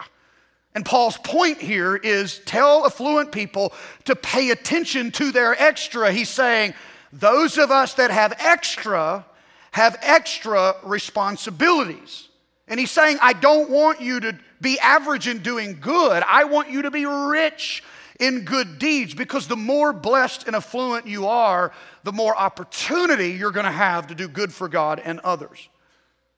And 0.75 0.85
Paul's 0.85 1.17
point 1.17 1.57
here 1.57 1.95
is 1.95 2.39
tell 2.45 2.85
affluent 2.85 3.31
people 3.31 3.73
to 4.05 4.15
pay 4.15 4.51
attention 4.51 5.11
to 5.13 5.31
their 5.31 5.59
extra. 5.61 6.11
He's 6.11 6.29
saying, 6.29 6.75
those 7.11 7.57
of 7.57 7.71
us 7.71 7.95
that 7.95 8.11
have 8.11 8.33
extra 8.39 9.25
have 9.71 9.97
extra 10.01 10.75
responsibilities. 10.83 12.29
And 12.67 12.79
he's 12.79 12.91
saying, 12.91 13.17
I 13.21 13.33
don't 13.33 13.69
want 13.69 14.01
you 14.01 14.19
to 14.21 14.37
be 14.61 14.79
average 14.79 15.27
in 15.27 15.39
doing 15.39 15.79
good. 15.81 16.23
I 16.27 16.45
want 16.45 16.69
you 16.69 16.83
to 16.83 16.91
be 16.91 17.05
rich 17.05 17.83
in 18.19 18.45
good 18.45 18.79
deeds 18.79 19.13
because 19.13 19.47
the 19.47 19.55
more 19.55 19.93
blessed 19.93 20.47
and 20.47 20.55
affluent 20.55 21.07
you 21.07 21.27
are, 21.27 21.71
the 22.03 22.11
more 22.11 22.35
opportunity 22.35 23.31
you're 23.31 23.51
going 23.51 23.65
to 23.65 23.71
have 23.71 24.07
to 24.07 24.15
do 24.15 24.27
good 24.27 24.53
for 24.53 24.67
God 24.67 25.01
and 25.03 25.19
others. 25.21 25.69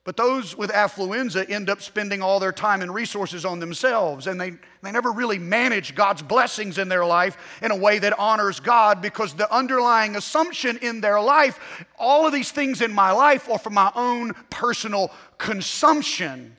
But 0.08 0.16
those 0.16 0.58
with 0.58 0.72
affluenza 0.72 1.50
end 1.50 1.70
up 1.70 1.82
spending 1.82 2.22
all 2.22 2.40
their 2.40 2.54
time 2.54 2.82
and 2.82 2.94
resources 2.94 3.44
on 3.44 3.60
themselves, 3.60 4.26
and 4.26 4.40
they, 4.40 4.54
they 4.82 4.94
never 4.94 5.12
really 5.12 5.38
manage 5.38 5.96
God's 5.96 6.22
blessings 6.22 6.78
in 6.78 6.88
their 6.88 7.06
life 7.06 7.60
in 7.62 7.72
a 7.72 7.76
way 7.76 8.00
that 8.00 8.18
honors 8.18 8.62
God 8.62 9.02
because 9.02 9.34
the 9.34 9.54
underlying 9.54 10.16
assumption 10.16 10.78
in 10.78 11.02
their 11.02 11.20
life, 11.20 11.86
all 12.00 12.26
of 12.26 12.32
these 12.32 12.54
things 12.54 12.82
in 12.82 12.94
my 12.94 13.12
life 13.12 13.50
are 13.50 13.60
for 13.60 13.70
my 13.70 13.92
own 13.96 14.34
personal 14.50 15.12
consumption. 15.38 16.56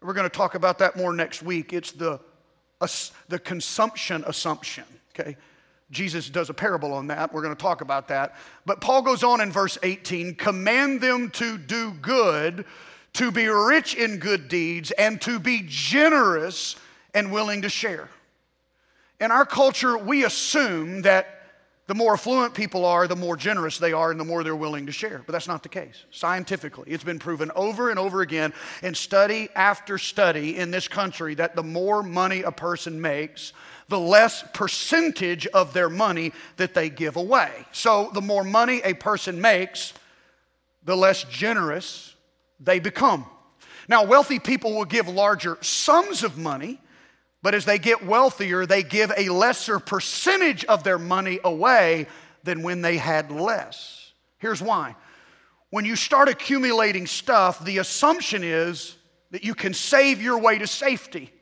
We're 0.00 0.14
going 0.14 0.28
to 0.28 0.36
talk 0.36 0.56
about 0.56 0.80
that 0.80 0.96
more 0.96 1.12
next 1.12 1.40
week. 1.40 1.72
It's 1.72 1.92
the, 1.92 2.18
the 3.28 3.38
consumption 3.38 4.24
assumption, 4.26 4.84
okay? 5.10 5.36
Jesus 5.90 6.30
does 6.30 6.48
a 6.48 6.54
parable 6.54 6.94
on 6.94 7.08
that. 7.08 7.32
We're 7.32 7.42
going 7.42 7.54
to 7.54 7.62
talk 7.62 7.82
about 7.82 8.08
that. 8.08 8.34
But 8.64 8.80
Paul 8.80 9.02
goes 9.02 9.22
on 9.22 9.40
in 9.40 9.52
verse 9.52 9.76
18 9.82 10.34
command 10.36 11.00
them 11.00 11.30
to 11.32 11.58
do 11.58 11.92
good, 11.92 12.64
to 13.14 13.30
be 13.30 13.46
rich 13.46 13.94
in 13.94 14.18
good 14.18 14.48
deeds, 14.48 14.90
and 14.92 15.20
to 15.20 15.38
be 15.38 15.62
generous 15.66 16.76
and 17.14 17.30
willing 17.30 17.62
to 17.62 17.68
share. 17.68 18.08
In 19.20 19.30
our 19.30 19.44
culture, 19.44 19.98
we 19.98 20.24
assume 20.24 21.02
that 21.02 21.41
the 21.92 21.98
more 21.98 22.14
affluent 22.14 22.54
people 22.54 22.86
are, 22.86 23.06
the 23.06 23.14
more 23.14 23.36
generous 23.36 23.76
they 23.76 23.92
are, 23.92 24.10
and 24.10 24.18
the 24.18 24.24
more 24.24 24.42
they're 24.42 24.56
willing 24.56 24.86
to 24.86 24.92
share. 24.92 25.22
But 25.26 25.32
that's 25.32 25.46
not 25.46 25.62
the 25.62 25.68
case. 25.68 26.06
Scientifically, 26.10 26.90
it's 26.90 27.04
been 27.04 27.18
proven 27.18 27.50
over 27.54 27.90
and 27.90 27.98
over 27.98 28.22
again 28.22 28.54
in 28.82 28.94
study 28.94 29.50
after 29.54 29.98
study 29.98 30.56
in 30.56 30.70
this 30.70 30.88
country 30.88 31.34
that 31.34 31.54
the 31.54 31.62
more 31.62 32.02
money 32.02 32.44
a 32.44 32.50
person 32.50 32.98
makes, 32.98 33.52
the 33.88 33.98
less 33.98 34.42
percentage 34.54 35.46
of 35.48 35.74
their 35.74 35.90
money 35.90 36.32
that 36.56 36.72
they 36.72 36.88
give 36.88 37.16
away. 37.16 37.50
So, 37.72 38.10
the 38.14 38.22
more 38.22 38.42
money 38.42 38.80
a 38.82 38.94
person 38.94 39.38
makes, 39.38 39.92
the 40.84 40.96
less 40.96 41.24
generous 41.24 42.16
they 42.58 42.78
become. 42.78 43.26
Now, 43.86 44.06
wealthy 44.06 44.38
people 44.38 44.74
will 44.74 44.86
give 44.86 45.08
larger 45.08 45.58
sums 45.60 46.22
of 46.22 46.38
money, 46.38 46.80
but 47.42 47.54
as 47.54 47.64
they 47.64 47.78
get 47.78 48.04
wealthier, 48.04 48.66
they 48.66 48.82
give 48.82 49.12
a 49.16 49.28
lesser 49.28 49.78
percentage 49.78 50.64
of 50.66 50.84
their 50.84 50.98
money 50.98 51.40
away 51.42 52.06
than 52.44 52.62
when 52.62 52.82
they 52.82 52.96
had 52.96 53.30
less. 53.30 54.12
Here's 54.38 54.62
why. 54.62 54.96
When 55.70 55.84
you 55.84 55.96
start 55.96 56.28
accumulating 56.28 57.06
stuff, 57.06 57.64
the 57.64 57.78
assumption 57.78 58.44
is 58.44 58.96
that 59.30 59.44
you 59.44 59.54
can 59.54 59.74
save 59.74 60.20
your 60.20 60.38
way 60.38 60.58
to 60.58 60.66
safety. 60.66 61.32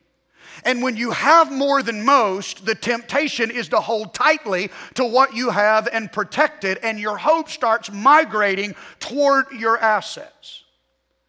And 0.65 0.83
when 0.83 0.97
you 0.97 1.11
have 1.11 1.51
more 1.51 1.83
than 1.83 2.05
most, 2.05 2.65
the 2.67 2.75
temptation 2.75 3.51
is 3.51 3.69
to 3.69 3.81
hold 3.81 4.15
tightly 4.15 4.71
to 4.95 5.05
what 5.05 5.35
you 5.35 5.51
have 5.51 5.89
and 5.93 6.11
protect 6.11 6.65
it, 6.65 6.79
and 6.83 6.99
your 6.99 7.17
hope 7.17 7.49
starts 7.49 7.91
migrating 7.91 8.75
toward 8.99 9.47
your 9.53 9.79
assets. 9.79 10.65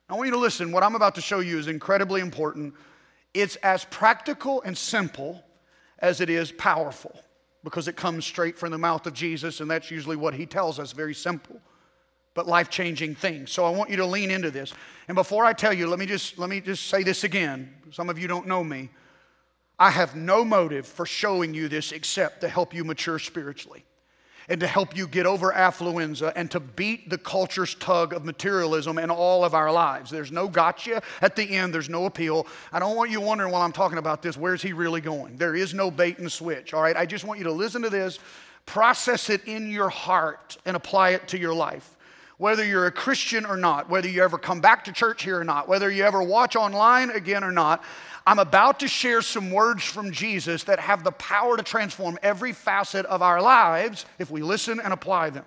I 0.09 0.15
want 0.15 0.27
you 0.27 0.33
to 0.33 0.39
listen. 0.39 0.71
What 0.71 0.83
I'm 0.83 0.95
about 0.95 1.15
to 1.15 1.21
show 1.21 1.39
you 1.39 1.57
is 1.57 1.67
incredibly 1.67 2.21
important. 2.21 2.73
It's 3.33 3.55
as 3.57 3.85
practical 3.85 4.61
and 4.63 4.77
simple 4.77 5.43
as 5.99 6.21
it 6.21 6.29
is 6.29 6.51
powerful 6.51 7.19
because 7.63 7.87
it 7.87 7.95
comes 7.95 8.25
straight 8.25 8.57
from 8.57 8.71
the 8.71 8.77
mouth 8.77 9.05
of 9.05 9.13
Jesus, 9.13 9.59
and 9.59 9.69
that's 9.69 9.91
usually 9.91 10.15
what 10.15 10.33
he 10.33 10.45
tells 10.45 10.79
us 10.79 10.91
very 10.91 11.13
simple 11.13 11.61
but 12.33 12.47
life-changing 12.47 13.15
things. 13.15 13.51
So 13.51 13.65
I 13.65 13.69
want 13.71 13.89
you 13.89 13.97
to 13.97 14.05
lean 14.05 14.31
into 14.31 14.51
this. 14.51 14.73
And 15.07 15.15
before 15.15 15.43
I 15.43 15.53
tell 15.53 15.73
you, 15.73 15.87
let 15.87 15.99
me 15.99 16.05
just 16.05 16.39
let 16.39 16.49
me 16.49 16.61
just 16.61 16.87
say 16.87 17.03
this 17.03 17.23
again. 17.23 17.75
Some 17.91 18.09
of 18.09 18.17
you 18.17 18.27
don't 18.27 18.47
know 18.47 18.63
me. 18.63 18.89
I 19.77 19.89
have 19.89 20.15
no 20.15 20.45
motive 20.45 20.87
for 20.87 21.05
showing 21.05 21.53
you 21.53 21.67
this 21.67 21.91
except 21.91 22.41
to 22.41 22.47
help 22.47 22.73
you 22.73 22.83
mature 22.83 23.19
spiritually 23.19 23.83
and 24.49 24.59
to 24.59 24.67
help 24.67 24.95
you 24.95 25.07
get 25.07 25.25
over 25.25 25.51
affluenza 25.51 26.31
and 26.35 26.49
to 26.51 26.59
beat 26.59 27.09
the 27.09 27.17
culture's 27.17 27.75
tug 27.75 28.13
of 28.13 28.25
materialism 28.25 28.97
in 28.97 29.09
all 29.09 29.43
of 29.43 29.53
our 29.53 29.71
lives. 29.71 30.11
There's 30.11 30.31
no 30.31 30.47
gotcha 30.47 31.01
at 31.21 31.35
the 31.35 31.43
end, 31.43 31.73
there's 31.73 31.89
no 31.89 32.05
appeal. 32.05 32.47
I 32.71 32.79
don't 32.79 32.95
want 32.95 33.11
you 33.11 33.21
wondering 33.21 33.51
while 33.51 33.61
I'm 33.61 33.71
talking 33.71 33.97
about 33.97 34.21
this, 34.21 34.37
where's 34.37 34.61
he 34.61 34.73
really 34.73 35.01
going? 35.01 35.37
There 35.37 35.55
is 35.55 35.73
no 35.73 35.91
bait 35.91 36.19
and 36.19 36.31
switch, 36.31 36.73
all 36.73 36.81
right? 36.81 36.95
I 36.95 37.05
just 37.05 37.25
want 37.25 37.39
you 37.39 37.45
to 37.45 37.51
listen 37.51 37.81
to 37.83 37.89
this, 37.89 38.19
process 38.65 39.29
it 39.29 39.45
in 39.45 39.69
your 39.69 39.89
heart, 39.89 40.57
and 40.65 40.75
apply 40.75 41.11
it 41.11 41.27
to 41.29 41.39
your 41.39 41.53
life 41.53 41.97
whether 42.41 42.65
you're 42.65 42.87
a 42.87 42.91
Christian 42.91 43.45
or 43.45 43.55
not, 43.55 43.87
whether 43.87 44.09
you 44.09 44.23
ever 44.23 44.39
come 44.39 44.61
back 44.61 44.85
to 44.85 44.91
church 44.91 45.21
here 45.21 45.39
or 45.39 45.43
not, 45.43 45.67
whether 45.67 45.91
you 45.91 46.03
ever 46.03 46.23
watch 46.23 46.55
online 46.55 47.11
again 47.11 47.43
or 47.43 47.51
not, 47.51 47.83
I'm 48.25 48.39
about 48.39 48.79
to 48.79 48.87
share 48.87 49.21
some 49.21 49.51
words 49.51 49.83
from 49.83 50.09
Jesus 50.09 50.63
that 50.63 50.79
have 50.79 51.03
the 51.03 51.11
power 51.11 51.55
to 51.55 51.61
transform 51.61 52.17
every 52.23 52.51
facet 52.51 53.05
of 53.05 53.21
our 53.21 53.43
lives 53.43 54.07
if 54.17 54.31
we 54.31 54.41
listen 54.41 54.79
and 54.79 54.91
apply 54.91 55.29
them. 55.29 55.45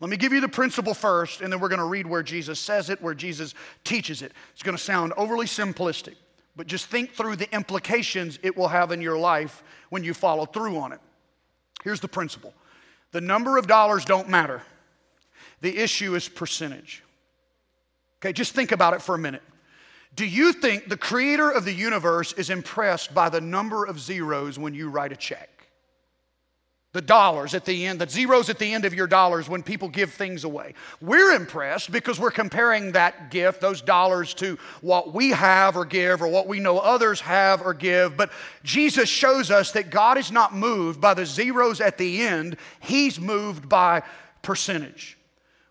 Let 0.00 0.10
me 0.10 0.16
give 0.16 0.32
you 0.32 0.40
the 0.40 0.48
principle 0.48 0.94
first, 0.94 1.42
and 1.42 1.52
then 1.52 1.60
we're 1.60 1.68
going 1.68 1.78
to 1.78 1.84
read 1.84 2.08
where 2.08 2.24
Jesus 2.24 2.58
says 2.58 2.90
it, 2.90 3.00
where 3.00 3.14
Jesus 3.14 3.54
teaches 3.84 4.20
it. 4.20 4.32
It's 4.52 4.64
going 4.64 4.76
to 4.76 4.82
sound 4.82 5.12
overly 5.16 5.46
simplistic, 5.46 6.16
but 6.56 6.66
just 6.66 6.86
think 6.86 7.12
through 7.12 7.36
the 7.36 7.54
implications 7.54 8.40
it 8.42 8.56
will 8.56 8.66
have 8.66 8.90
in 8.90 9.00
your 9.00 9.16
life 9.16 9.62
when 9.90 10.02
you 10.02 10.12
follow 10.12 10.44
through 10.44 10.76
on 10.76 10.92
it. 10.92 11.00
Here's 11.84 12.00
the 12.00 12.08
principle 12.08 12.52
the 13.12 13.20
number 13.20 13.58
of 13.58 13.68
dollars 13.68 14.04
don't 14.04 14.28
matter. 14.28 14.62
The 15.60 15.76
issue 15.76 16.14
is 16.14 16.28
percentage. 16.28 17.02
Okay, 18.20 18.32
just 18.32 18.54
think 18.54 18.72
about 18.72 18.94
it 18.94 19.02
for 19.02 19.14
a 19.14 19.18
minute. 19.18 19.42
Do 20.14 20.26
you 20.26 20.52
think 20.52 20.88
the 20.88 20.96
creator 20.96 21.50
of 21.50 21.64
the 21.64 21.72
universe 21.72 22.32
is 22.32 22.50
impressed 22.50 23.14
by 23.14 23.28
the 23.28 23.40
number 23.40 23.84
of 23.84 24.00
zeros 24.00 24.58
when 24.58 24.74
you 24.74 24.88
write 24.88 25.12
a 25.12 25.16
check? 25.16 25.48
The 26.92 27.00
dollars 27.00 27.54
at 27.54 27.64
the 27.64 27.86
end, 27.86 28.00
the 28.00 28.08
zeros 28.08 28.50
at 28.50 28.58
the 28.58 28.74
end 28.74 28.84
of 28.84 28.92
your 28.92 29.06
dollars 29.06 29.48
when 29.48 29.62
people 29.62 29.88
give 29.88 30.12
things 30.12 30.42
away. 30.42 30.74
We're 31.00 31.36
impressed 31.36 31.92
because 31.92 32.18
we're 32.18 32.32
comparing 32.32 32.92
that 32.92 33.30
gift, 33.30 33.60
those 33.60 33.80
dollars, 33.80 34.34
to 34.34 34.58
what 34.80 35.14
we 35.14 35.30
have 35.30 35.76
or 35.76 35.84
give 35.84 36.20
or 36.20 36.26
what 36.26 36.48
we 36.48 36.58
know 36.58 36.80
others 36.80 37.20
have 37.20 37.62
or 37.62 37.74
give. 37.74 38.16
But 38.16 38.32
Jesus 38.64 39.08
shows 39.08 39.52
us 39.52 39.70
that 39.72 39.90
God 39.90 40.18
is 40.18 40.32
not 40.32 40.52
moved 40.52 41.00
by 41.00 41.14
the 41.14 41.24
zeros 41.24 41.80
at 41.80 41.96
the 41.96 42.22
end, 42.22 42.56
He's 42.80 43.20
moved 43.20 43.68
by 43.68 44.02
percentage. 44.42 45.16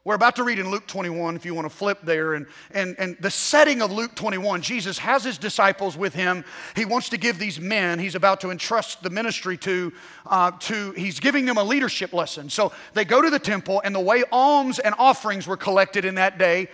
We're 0.10 0.16
about 0.16 0.38
to 0.38 0.44
read 0.44 0.58
in 0.58 0.72
Luke 0.72 0.88
21, 0.88 1.36
if 1.36 1.46
you 1.46 1.54
want 1.54 1.66
to 1.66 1.70
flip 1.70 2.00
there. 2.02 2.34
And, 2.34 2.48
and, 2.72 2.96
and 2.98 3.16
the 3.20 3.30
setting 3.30 3.84
of 3.84 3.92
Luke 3.92 4.16
21, 4.16 4.64
Jesus 4.64 4.98
has 4.98 5.24
his 5.24 5.38
disciples 5.38 5.96
with 5.96 6.16
him. 6.16 6.44
He 6.76 6.84
wants 6.84 7.10
to 7.10 7.18
give 7.18 7.38
these 7.38 7.60
men, 7.60 8.00
he's 8.00 8.16
about 8.16 8.42
to 8.42 8.50
entrust 8.50 9.04
the 9.04 9.12
ministry 9.12 9.56
to, 9.58 9.94
uh, 10.26 10.50
to, 10.62 10.94
he's 10.94 11.20
giving 11.20 11.46
them 11.46 11.58
a 11.58 11.64
leadership 11.64 12.12
lesson. 12.12 12.50
So 12.50 12.72
they 12.96 13.06
go 13.06 13.22
to 13.22 13.30
the 13.30 13.38
temple, 13.38 13.84
and 13.86 13.94
the 13.94 14.00
way 14.00 14.24
alms 14.32 14.80
and 14.80 14.96
offerings 14.98 15.46
were 15.46 15.58
collected 15.58 16.06
in 16.06 16.16
that 16.16 16.40
day, 16.40 16.70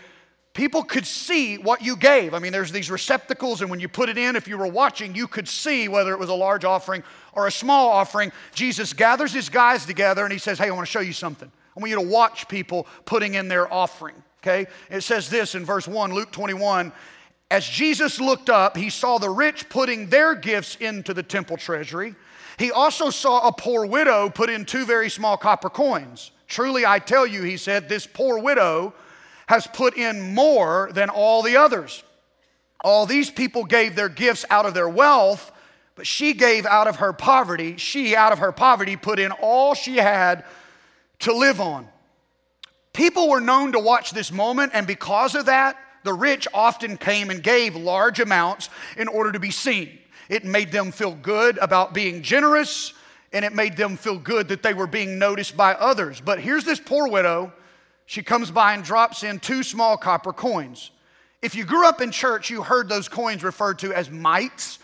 people 0.54 0.84
could 0.84 1.06
see 1.06 1.58
what 1.58 1.82
you 1.82 1.98
gave. 1.98 2.34
I 2.34 2.40
mean, 2.40 2.54
there's 2.54 2.72
these 2.72 2.90
receptacles, 2.90 3.60
and 3.60 3.70
when 3.70 3.82
you 3.82 3.90
put 3.90 4.08
it 4.08 4.18
in, 4.18 4.38
if 4.38 4.48
you 4.48 4.58
were 4.58 4.66
watching, 4.66 5.14
you 5.14 5.28
could 5.28 5.50
see 5.50 5.90
whether 5.90 6.14
it 6.14 6.20
was 6.20 6.30
a 6.30 6.34
large 6.34 6.64
offering 6.64 7.04
or 7.34 7.48
a 7.48 7.52
small 7.52 7.90
offering. 7.90 8.32
Jesus 8.54 8.94
gathers 8.94 9.34
his 9.34 9.50
guys 9.50 9.86
together 9.86 10.24
and 10.24 10.32
he 10.32 10.40
says, 10.40 10.58
Hey, 10.58 10.68
I 10.68 10.72
want 10.72 10.88
to 10.88 10.92
show 10.92 11.02
you 11.02 11.12
something. 11.12 11.52
I 11.76 11.80
want 11.80 11.90
you 11.90 11.98
to 11.98 12.08
watch 12.08 12.48
people 12.48 12.88
putting 13.06 13.34
in 13.34 13.48
their 13.48 13.72
offering, 13.72 14.16
okay? 14.42 14.68
It 14.90 15.02
says 15.02 15.30
this 15.30 15.56
in 15.56 15.66
verse 15.66 15.88
1, 15.88 16.14
Luke 16.14 16.32
21. 16.32 16.94
As 17.52 17.68
Jesus 17.68 18.20
looked 18.20 18.50
up, 18.50 18.78
he 18.78 18.90
saw 18.90 19.18
the 19.18 19.30
rich 19.30 19.70
putting 19.70 20.10
their 20.10 20.36
gifts 20.36 20.76
into 20.78 21.14
the 21.14 21.24
temple 21.24 21.58
treasury. 21.58 22.16
He 22.58 22.72
also 22.72 23.10
saw 23.10 23.48
a 23.48 23.52
poor 23.52 23.86
widow 23.86 24.30
put 24.30 24.50
in 24.50 24.66
two 24.66 24.86
very 24.86 25.10
small 25.10 25.38
copper 25.38 25.70
coins. 25.70 26.32
Truly, 26.48 26.86
I 26.86 27.00
tell 27.00 27.28
you, 27.28 27.44
he 27.44 27.58
said, 27.58 27.90
this 27.90 28.08
poor 28.08 28.40
widow 28.40 28.94
has 29.48 29.68
put 29.68 29.98
in 29.98 30.34
more 30.34 30.90
than 30.94 31.10
all 31.10 31.42
the 31.42 31.58
others. 31.58 32.04
All 32.84 33.06
these 33.06 33.30
people 33.30 33.66
gave 33.66 33.96
their 33.96 34.10
gifts 34.10 34.46
out 34.50 34.66
of 34.66 34.74
their 34.74 34.90
wealth, 34.90 35.52
but 35.96 36.08
she 36.08 36.34
gave 36.34 36.66
out 36.66 36.88
of 36.88 36.98
her 36.98 37.14
poverty. 37.14 37.78
She, 37.78 38.16
out 38.16 38.32
of 38.32 38.40
her 38.40 38.52
poverty, 38.52 38.96
put 38.96 39.20
in 39.20 39.32
all 39.32 39.74
she 39.74 39.98
had 39.98 40.46
to 41.20 41.34
live 41.34 41.60
on. 41.62 41.88
people 42.94 43.30
were 43.30 43.42
known 43.42 43.74
to 43.74 43.80
watch 43.80 44.12
this 44.12 44.32
moment, 44.32 44.72
and 44.74 44.88
because 44.88 45.36
of 45.36 45.48
that, 45.48 45.78
the 46.04 46.14
rich 46.14 46.48
often 46.54 46.98
came 46.98 47.30
and 47.30 47.44
gave 47.44 47.76
large 47.76 48.20
amounts 48.20 48.70
in 48.96 49.08
order 49.08 49.32
to 49.32 49.40
be 49.40 49.52
seen. 49.52 50.00
It 50.30 50.46
made 50.46 50.72
them 50.72 50.92
feel 50.92 51.14
good 51.14 51.58
about 51.58 51.94
being 51.94 52.22
generous, 52.22 52.94
and 53.34 53.44
it 53.44 53.54
made 53.54 53.76
them 53.76 53.98
feel 53.98 54.18
good 54.18 54.48
that 54.48 54.64
they 54.64 54.74
were 54.74 54.88
being 54.88 55.20
noticed 55.20 55.58
by 55.58 55.74
others. 55.74 56.22
But 56.22 56.40
here's 56.40 56.64
this 56.64 56.80
poor 56.80 57.08
widow. 57.10 57.52
She 58.06 58.24
comes 58.24 58.52
by 58.52 58.74
and 58.74 58.84
drops 58.84 59.24
in 59.24 59.40
two 59.40 59.64
small 59.64 59.98
copper 59.98 60.32
coins. 60.32 60.92
If 61.42 61.54
you 61.56 61.66
grew 61.66 61.86
up 61.86 62.02
in 62.02 62.12
church, 62.12 62.50
you 62.50 62.64
heard 62.64 62.88
those 62.88 63.10
coins 63.10 63.44
referred 63.44 63.80
to 63.80 63.94
as 63.94 64.10
mites. 64.10 64.80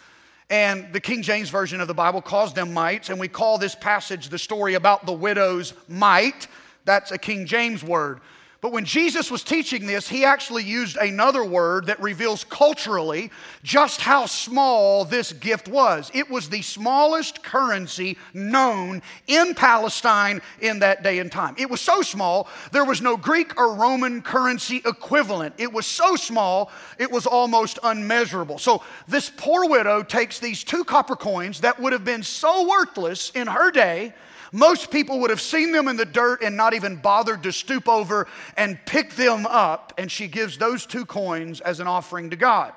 And 0.51 0.91
the 0.91 0.99
King 0.99 1.21
James 1.21 1.49
Version 1.49 1.79
of 1.79 1.87
the 1.87 1.93
Bible 1.93 2.21
calls 2.21 2.53
them 2.53 2.73
mites. 2.73 3.09
And 3.09 3.17
we 3.17 3.29
call 3.29 3.57
this 3.57 3.73
passage 3.73 4.27
the 4.27 4.37
story 4.37 4.73
about 4.73 5.05
the 5.05 5.13
widow's 5.13 5.73
mite. 5.87 6.47
That's 6.83 7.11
a 7.11 7.17
King 7.17 7.45
James 7.45 7.83
word. 7.83 8.19
But 8.61 8.73
when 8.73 8.85
Jesus 8.85 9.31
was 9.31 9.43
teaching 9.43 9.87
this, 9.87 10.07
he 10.07 10.23
actually 10.23 10.63
used 10.63 10.95
another 10.95 11.43
word 11.43 11.87
that 11.87 11.99
reveals 11.99 12.43
culturally 12.43 13.31
just 13.63 14.01
how 14.01 14.27
small 14.27 15.03
this 15.03 15.33
gift 15.33 15.67
was. 15.67 16.11
It 16.13 16.29
was 16.29 16.47
the 16.47 16.61
smallest 16.61 17.41
currency 17.41 18.19
known 18.35 19.01
in 19.25 19.55
Palestine 19.55 20.43
in 20.61 20.77
that 20.79 21.01
day 21.01 21.17
and 21.17 21.31
time. 21.31 21.55
It 21.57 21.71
was 21.71 21.81
so 21.81 22.03
small, 22.03 22.47
there 22.71 22.85
was 22.85 23.01
no 23.01 23.17
Greek 23.17 23.59
or 23.59 23.73
Roman 23.73 24.21
currency 24.21 24.83
equivalent. 24.85 25.55
It 25.57 25.73
was 25.73 25.87
so 25.87 26.15
small, 26.15 26.69
it 26.99 27.11
was 27.11 27.25
almost 27.25 27.79
unmeasurable. 27.81 28.59
So 28.59 28.83
this 29.07 29.31
poor 29.35 29.67
widow 29.67 30.03
takes 30.03 30.37
these 30.37 30.63
two 30.63 30.83
copper 30.83 31.15
coins 31.15 31.61
that 31.61 31.79
would 31.79 31.93
have 31.93 32.05
been 32.05 32.21
so 32.21 32.69
worthless 32.69 33.31
in 33.31 33.47
her 33.47 33.71
day 33.71 34.13
most 34.51 34.91
people 34.91 35.19
would 35.21 35.29
have 35.29 35.41
seen 35.41 35.71
them 35.71 35.87
in 35.87 35.95
the 35.95 36.05
dirt 36.05 36.41
and 36.43 36.57
not 36.57 36.73
even 36.73 36.97
bothered 36.97 37.43
to 37.43 37.51
stoop 37.51 37.87
over 37.87 38.27
and 38.57 38.77
pick 38.85 39.15
them 39.15 39.45
up, 39.45 39.93
and 39.97 40.11
she 40.11 40.27
gives 40.27 40.57
those 40.57 40.85
two 40.85 41.05
coins 41.05 41.61
as 41.61 41.79
an 41.79 41.87
offering 41.87 42.29
to 42.31 42.35
God. 42.35 42.73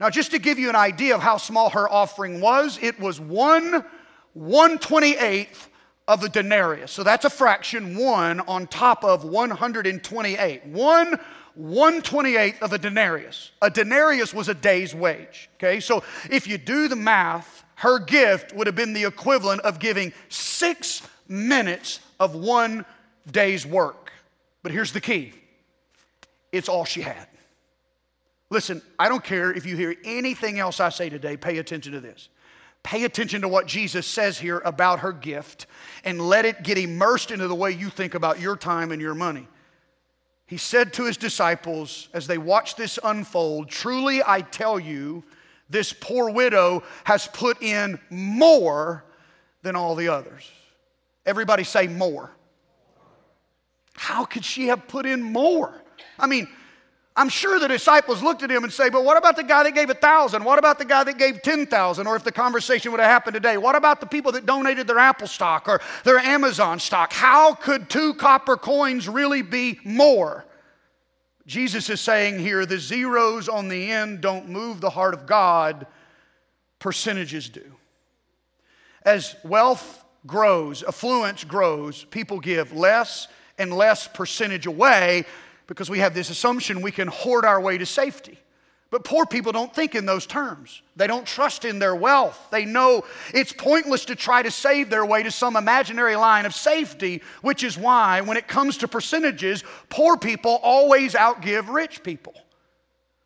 Now, 0.00 0.10
just 0.10 0.30
to 0.32 0.38
give 0.38 0.58
you 0.58 0.68
an 0.68 0.76
idea 0.76 1.14
of 1.14 1.22
how 1.22 1.36
small 1.36 1.70
her 1.70 1.88
offering 1.88 2.40
was, 2.40 2.78
it 2.82 2.98
was 2.98 3.20
one 3.20 3.84
128th 4.36 5.68
of 6.08 6.22
a 6.22 6.28
denarius. 6.28 6.90
So 6.90 7.02
that's 7.02 7.24
a 7.24 7.30
fraction, 7.30 7.96
one 7.96 8.40
on 8.40 8.66
top 8.66 9.04
of 9.04 9.24
128. 9.24 10.66
One 10.66 11.18
128th 11.58 12.60
of 12.60 12.72
a 12.72 12.78
denarius. 12.78 13.52
A 13.62 13.70
denarius 13.70 14.34
was 14.34 14.48
a 14.48 14.54
day's 14.54 14.94
wage. 14.94 15.48
Okay, 15.56 15.80
so 15.80 16.02
if 16.30 16.46
you 16.46 16.58
do 16.58 16.88
the 16.88 16.96
math, 16.96 17.63
her 17.76 17.98
gift 17.98 18.54
would 18.54 18.66
have 18.66 18.76
been 18.76 18.92
the 18.92 19.04
equivalent 19.04 19.60
of 19.62 19.78
giving 19.78 20.12
six 20.28 21.02
minutes 21.28 22.00
of 22.20 22.34
one 22.34 22.84
day's 23.30 23.66
work. 23.66 24.12
But 24.62 24.72
here's 24.72 24.92
the 24.92 25.00
key 25.00 25.34
it's 26.52 26.68
all 26.68 26.84
she 26.84 27.00
had. 27.00 27.26
Listen, 28.50 28.82
I 28.98 29.08
don't 29.08 29.24
care 29.24 29.52
if 29.52 29.66
you 29.66 29.76
hear 29.76 29.96
anything 30.04 30.58
else 30.58 30.78
I 30.78 30.90
say 30.90 31.08
today, 31.08 31.36
pay 31.36 31.58
attention 31.58 31.92
to 31.92 32.00
this. 32.00 32.28
Pay 32.84 33.04
attention 33.04 33.40
to 33.40 33.48
what 33.48 33.66
Jesus 33.66 34.06
says 34.06 34.38
here 34.38 34.62
about 34.64 35.00
her 35.00 35.12
gift 35.12 35.66
and 36.04 36.20
let 36.20 36.44
it 36.44 36.62
get 36.62 36.76
immersed 36.76 37.30
into 37.30 37.48
the 37.48 37.54
way 37.54 37.70
you 37.72 37.88
think 37.88 38.14
about 38.14 38.40
your 38.40 38.56
time 38.56 38.92
and 38.92 39.00
your 39.00 39.14
money. 39.14 39.48
He 40.46 40.58
said 40.58 40.92
to 40.92 41.04
his 41.04 41.16
disciples 41.16 42.08
as 42.12 42.26
they 42.26 42.36
watched 42.36 42.76
this 42.76 42.98
unfold, 43.02 43.70
Truly 43.70 44.22
I 44.24 44.42
tell 44.42 44.78
you, 44.78 45.24
this 45.68 45.92
poor 45.92 46.30
widow 46.30 46.82
has 47.04 47.26
put 47.26 47.62
in 47.62 47.98
more 48.10 49.04
than 49.62 49.76
all 49.76 49.94
the 49.94 50.08
others. 50.08 50.50
Everybody 51.26 51.64
say 51.64 51.86
more. 51.86 52.30
How 53.94 54.24
could 54.24 54.44
she 54.44 54.68
have 54.68 54.86
put 54.88 55.06
in 55.06 55.22
more? 55.22 55.72
I 56.18 56.26
mean, 56.26 56.48
I'm 57.16 57.28
sure 57.28 57.60
the 57.60 57.68
disciples 57.68 58.22
looked 58.22 58.42
at 58.42 58.50
him 58.50 58.64
and 58.64 58.72
say, 58.72 58.90
but 58.90 59.04
what 59.04 59.16
about 59.16 59.36
the 59.36 59.44
guy 59.44 59.62
that 59.62 59.74
gave 59.74 59.88
a 59.88 59.94
thousand? 59.94 60.42
What 60.42 60.58
about 60.58 60.78
the 60.78 60.84
guy 60.84 61.04
that 61.04 61.16
gave 61.16 61.42
10,000? 61.42 62.06
Or 62.06 62.16
if 62.16 62.24
the 62.24 62.32
conversation 62.32 62.90
would 62.90 63.00
have 63.00 63.08
happened 63.08 63.34
today, 63.34 63.56
what 63.56 63.76
about 63.76 64.00
the 64.00 64.06
people 64.06 64.32
that 64.32 64.46
donated 64.46 64.88
their 64.88 64.98
Apple 64.98 65.28
stock 65.28 65.68
or 65.68 65.80
their 66.02 66.18
Amazon 66.18 66.80
stock? 66.80 67.12
How 67.12 67.54
could 67.54 67.88
two 67.88 68.14
copper 68.14 68.56
coins 68.56 69.08
really 69.08 69.42
be 69.42 69.78
more? 69.84 70.44
Jesus 71.46 71.90
is 71.90 72.00
saying 72.00 72.38
here 72.38 72.64
the 72.64 72.78
zeros 72.78 73.48
on 73.48 73.68
the 73.68 73.90
end 73.90 74.20
don't 74.20 74.48
move 74.48 74.80
the 74.80 74.90
heart 74.90 75.14
of 75.14 75.26
God, 75.26 75.86
percentages 76.78 77.48
do. 77.48 77.74
As 79.02 79.36
wealth 79.44 80.04
grows, 80.26 80.82
affluence 80.82 81.44
grows, 81.44 82.04
people 82.04 82.40
give 82.40 82.72
less 82.72 83.28
and 83.58 83.72
less 83.72 84.08
percentage 84.08 84.66
away 84.66 85.24
because 85.66 85.90
we 85.90 85.98
have 85.98 86.14
this 86.14 86.30
assumption 86.30 86.80
we 86.80 86.90
can 86.90 87.08
hoard 87.08 87.44
our 87.44 87.60
way 87.60 87.78
to 87.78 87.86
safety. 87.86 88.38
But 88.94 89.02
poor 89.02 89.26
people 89.26 89.50
don't 89.50 89.74
think 89.74 89.96
in 89.96 90.06
those 90.06 90.24
terms. 90.24 90.80
They 90.94 91.08
don't 91.08 91.26
trust 91.26 91.64
in 91.64 91.80
their 91.80 91.96
wealth. 91.96 92.46
They 92.52 92.64
know 92.64 93.02
it's 93.34 93.52
pointless 93.52 94.04
to 94.04 94.14
try 94.14 94.40
to 94.40 94.52
save 94.52 94.88
their 94.88 95.04
way 95.04 95.24
to 95.24 95.32
some 95.32 95.56
imaginary 95.56 96.14
line 96.14 96.46
of 96.46 96.54
safety, 96.54 97.20
which 97.42 97.64
is 97.64 97.76
why, 97.76 98.20
when 98.20 98.36
it 98.36 98.46
comes 98.46 98.76
to 98.78 98.86
percentages, 98.86 99.64
poor 99.88 100.16
people 100.16 100.60
always 100.62 101.14
outgive 101.14 101.74
rich 101.74 102.04
people. 102.04 102.34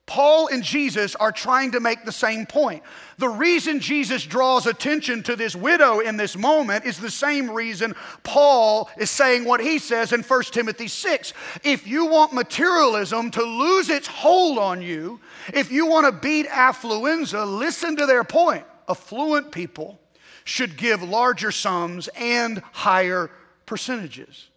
Paul 0.09 0.49
and 0.49 0.65
Jesus 0.65 1.15
are 1.17 1.31
trying 1.31 1.73
to 1.73 1.81
make 1.81 2.07
the 2.07 2.13
same 2.13 2.47
point. 2.47 2.83
The 3.19 3.29
reason 3.29 3.79
Jesus 3.79 4.25
draws 4.25 4.67
attention 4.67 5.23
to 5.25 5.37
this 5.37 5.55
widow 5.55 6.01
in 6.01 6.17
this 6.17 6.35
moment 6.35 6.87
is 6.87 6.99
the 6.99 7.11
same 7.11 7.51
reason 7.51 7.95
Paul 8.23 8.89
is 8.97 9.11
saying 9.11 9.45
what 9.45 9.61
he 9.61 9.79
says 9.79 10.15
in 10.15 10.23
1 10.23 10.43
Timothy 10.45 10.89
6. 10.89 11.35
If 11.63 11.87
you 11.87 12.07
want 12.07 12.33
materialism 12.33 13.31
to 13.33 13.43
lose 13.43 13.91
its 13.91 14.09
hold 14.09 14.57
on 14.57 14.81
you, 14.81 15.21
if 15.53 15.71
you 15.71 15.87
want 15.87 16.07
to 16.07 16.21
beat 16.21 16.47
affluenza, 16.47 17.47
listen 17.47 17.95
to 17.97 18.07
their 18.07 18.25
point. 18.25 18.65
Affluent 18.89 19.53
people 19.53 20.01
should 20.45 20.79
give 20.79 21.03
larger 21.03 21.53
sums 21.53 22.09
and 22.17 22.63
higher 22.73 23.31
percentages. 23.67 24.49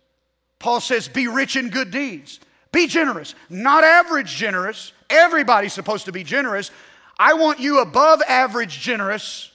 Paul 0.59 0.79
says, 0.79 1.09
Be 1.09 1.27
rich 1.27 1.57
in 1.57 1.71
good 1.71 1.91
deeds. 1.91 2.39
Be 2.71 2.87
generous, 2.87 3.35
not 3.49 3.83
average 3.83 4.35
generous, 4.35 4.93
Everybody's 5.11 5.73
supposed 5.73 6.05
to 6.05 6.13
be 6.13 6.23
generous. 6.23 6.71
I 7.19 7.33
want 7.33 7.59
you 7.59 7.79
above 7.81 8.21
average 8.27 8.79
generous 8.79 9.51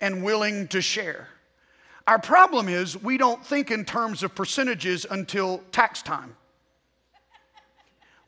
and 0.00 0.24
willing 0.24 0.66
to 0.68 0.82
share. 0.82 1.28
Our 2.08 2.18
problem 2.18 2.68
is 2.68 3.00
we 3.00 3.16
don't 3.16 3.44
think 3.44 3.70
in 3.70 3.84
terms 3.84 4.24
of 4.24 4.34
percentages 4.34 5.06
until 5.08 5.62
tax 5.70 6.02
time. 6.02 6.36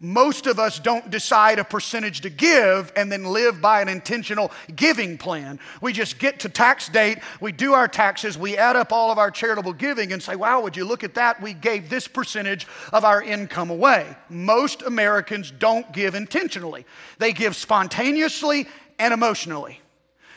Most 0.00 0.46
of 0.46 0.60
us 0.60 0.78
don't 0.78 1.10
decide 1.10 1.58
a 1.58 1.64
percentage 1.64 2.20
to 2.20 2.30
give 2.30 2.92
and 2.94 3.10
then 3.10 3.24
live 3.24 3.60
by 3.60 3.80
an 3.80 3.88
intentional 3.88 4.52
giving 4.76 5.18
plan. 5.18 5.58
We 5.80 5.92
just 5.92 6.20
get 6.20 6.38
to 6.40 6.48
tax 6.48 6.88
date, 6.88 7.18
we 7.40 7.50
do 7.50 7.72
our 7.72 7.88
taxes, 7.88 8.38
we 8.38 8.56
add 8.56 8.76
up 8.76 8.92
all 8.92 9.10
of 9.10 9.18
our 9.18 9.32
charitable 9.32 9.72
giving 9.72 10.12
and 10.12 10.22
say, 10.22 10.36
wow, 10.36 10.60
would 10.60 10.76
you 10.76 10.84
look 10.84 11.02
at 11.02 11.14
that? 11.14 11.42
We 11.42 11.52
gave 11.52 11.90
this 11.90 12.06
percentage 12.06 12.68
of 12.92 13.04
our 13.04 13.20
income 13.20 13.70
away. 13.70 14.16
Most 14.28 14.82
Americans 14.82 15.50
don't 15.50 15.92
give 15.92 16.14
intentionally, 16.14 16.86
they 17.18 17.32
give 17.32 17.56
spontaneously 17.56 18.68
and 19.00 19.12
emotionally. 19.12 19.80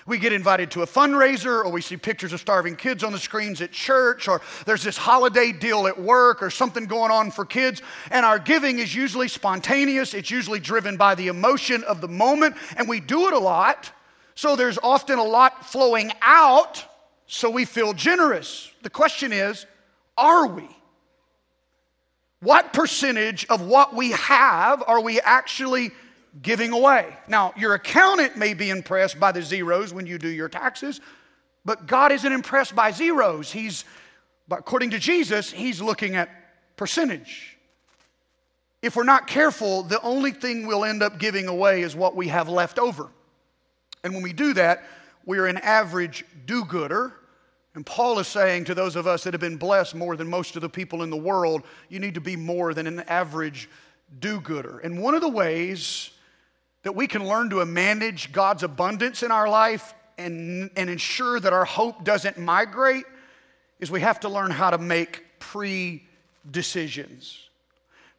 We 0.06 0.18
get 0.18 0.34
invited 0.34 0.72
to 0.72 0.82
a 0.82 0.88
fundraiser, 0.88 1.64
or 1.64 1.70
we 1.70 1.82
see 1.82 1.98
pictures 1.98 2.34
of 2.34 2.40
starving 2.40 2.76
kids 2.76 3.04
on 3.04 3.12
the 3.12 3.20
screens 3.20 3.62
at 3.62 3.72
church, 3.72 4.28
or 4.28 4.42
there's 4.66 4.84
this 4.84 4.98
holiday 4.98 5.52
deal 5.52 5.88
at 5.88 6.00
work, 6.00 6.42
or 6.42 6.50
something 6.50 6.86
going 6.86 7.12
on 7.12 7.32
for 7.32 7.46
kids. 7.46 7.82
And 8.10 8.26
our 8.26 8.40
giving 8.40 8.80
is 8.80 8.96
usually 8.96 9.28
spontaneous, 9.28 10.14
it's 10.14 10.32
usually 10.32 10.60
driven 10.60 10.98
by 10.98 11.16
the 11.16 11.28
emotion 11.28 11.84
of 11.84 12.02
the 12.02 12.08
moment, 12.08 12.56
and 12.78 12.90
we 12.90 13.00
do 13.00 13.28
it 13.28 13.34
a 13.34 13.40
lot. 13.40 13.92
So 14.34 14.56
there's 14.56 14.80
often 14.82 15.20
a 15.20 15.24
lot 15.24 15.66
flowing 15.66 16.12
out, 16.22 16.84
so 17.28 17.50
we 17.50 17.66
feel 17.66 17.94
generous. 17.94 18.72
The 18.82 18.90
question 18.90 19.32
is, 19.32 19.66
are 20.18 20.48
we? 20.48 20.68
What 22.40 22.74
percentage 22.74 23.46
of 23.46 23.62
what 23.62 23.94
we 23.96 24.12
have 24.12 24.84
are 24.88 25.00
we 25.00 25.22
actually 25.22 25.92
giving 26.42 26.72
away. 26.72 27.16
Now, 27.28 27.54
your 27.58 27.74
accountant 27.74 28.38
may 28.38 28.54
be 28.54 28.70
impressed 28.70 29.20
by 29.20 29.32
the 29.32 29.42
zeros 29.42 29.94
when 29.94 30.06
you 30.06 30.18
do 30.18 30.30
your 30.30 30.50
taxes, 30.50 31.02
but 31.66 31.88
God 31.88 32.12
isn't 32.12 32.32
impressed 32.32 32.76
by 32.76 32.92
zeros. 32.92 33.52
He's, 33.52 33.86
according 34.50 34.92
to 34.92 35.00
Jesus, 35.00 35.52
He's 35.52 35.82
looking 35.82 36.16
at 36.16 36.30
percentage. 36.78 37.58
If 38.82 38.96
we're 38.96 39.04
not 39.04 39.28
careful, 39.28 39.84
the 39.84 40.02
only 40.02 40.32
thing 40.32 40.66
we'll 40.66 40.86
end 40.86 41.04
up 41.04 41.20
giving 41.20 41.48
away 41.48 41.82
is 41.82 41.96
what 41.96 42.16
we 42.16 42.30
have 42.30 42.50
left 42.50 42.80
over. 42.80 43.10
And 44.04 44.14
when 44.14 44.24
we 44.24 44.34
do 44.34 44.54
that, 44.54 44.84
we're 45.26 45.46
an 45.46 45.58
average 45.58 46.26
do 46.46 46.66
gooder. 46.66 47.14
And 47.76 47.86
Paul 47.86 48.20
is 48.20 48.28
saying 48.28 48.66
to 48.66 48.76
those 48.76 48.96
of 48.96 49.06
us 49.06 49.24
that 49.24 49.34
have 49.34 49.42
been 49.42 49.58
blessed 49.58 49.96
more 49.96 50.16
than 50.16 50.28
most 50.28 50.56
of 50.56 50.62
the 50.62 50.70
people 50.70 51.04
in 51.04 51.10
the 51.10 51.18
world, 51.18 51.64
you 51.90 52.00
need 52.00 52.16
to 52.16 52.22
be 52.22 52.36
more 52.36 52.74
than 52.74 52.88
an 52.88 53.02
average 53.02 53.70
do 54.20 54.42
gooder. 54.42 54.80
And 54.80 55.02
one 55.02 55.14
of 55.14 55.22
the 55.22 55.30
ways 55.30 56.10
that 56.84 56.96
we 56.96 57.08
can 57.08 57.28
learn 57.28 57.50
to 57.52 57.64
manage 57.66 58.32
God's 58.32 58.64
abundance 58.64 59.24
in 59.24 59.32
our 59.32 59.48
life 59.48 59.94
and, 60.18 60.70
and 60.76 60.90
ensure 60.90 61.40
that 61.40 61.54
our 61.54 61.66
hope 61.66 62.04
doesn't 62.04 62.38
migrate 62.38 63.06
is 63.80 63.92
we 63.92 64.02
have 64.02 64.20
to 64.22 64.30
learn 64.30 64.52
how 64.52 64.70
to 64.70 64.78
make 64.78 65.24
pre 65.40 66.04
decisions. 66.50 67.38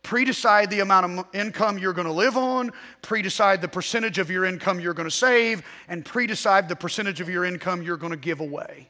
Pre-decide 0.02 0.68
the 0.70 0.80
amount 0.80 1.18
of 1.18 1.26
income 1.32 1.78
you're 1.78 1.92
going 1.92 2.08
to 2.08 2.12
live 2.12 2.36
on, 2.36 2.72
pre-decide 3.02 3.60
the 3.62 3.68
percentage 3.68 4.18
of 4.18 4.30
your 4.30 4.44
income 4.44 4.80
you're 4.80 4.94
going 4.94 5.08
to 5.08 5.14
save, 5.14 5.62
and 5.86 6.04
pre-decide 6.04 6.68
the 6.68 6.74
percentage 6.74 7.20
of 7.20 7.28
your 7.28 7.44
income 7.44 7.82
you're 7.82 7.96
going 7.96 8.10
to 8.10 8.18
give 8.18 8.40
away. 8.40 8.88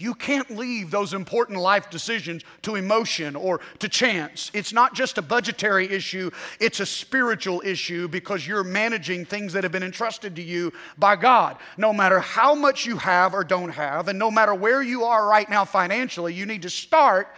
You 0.00 0.14
can't 0.14 0.56
leave 0.56 0.90
those 0.90 1.12
important 1.12 1.58
life 1.58 1.90
decisions 1.90 2.42
to 2.62 2.76
emotion 2.76 3.36
or 3.36 3.60
to 3.80 3.88
chance. 3.88 4.50
It's 4.54 4.72
not 4.72 4.94
just 4.94 5.18
a 5.18 5.22
budgetary 5.22 5.90
issue, 5.90 6.30
it's 6.58 6.80
a 6.80 6.86
spiritual 6.86 7.60
issue 7.62 8.08
because 8.08 8.46
you're 8.46 8.64
managing 8.64 9.26
things 9.26 9.52
that 9.52 9.62
have 9.62 9.72
been 9.72 9.82
entrusted 9.82 10.36
to 10.36 10.42
you 10.42 10.72
by 10.96 11.16
God. 11.16 11.58
No 11.76 11.92
matter 11.92 12.18
how 12.18 12.54
much 12.54 12.86
you 12.86 12.96
have 12.96 13.34
or 13.34 13.44
don't 13.44 13.72
have, 13.72 14.08
and 14.08 14.18
no 14.18 14.30
matter 14.30 14.54
where 14.54 14.80
you 14.80 15.04
are 15.04 15.28
right 15.28 15.48
now 15.50 15.66
financially, 15.66 16.32
you 16.32 16.46
need 16.46 16.62
to 16.62 16.70
start 16.70 17.36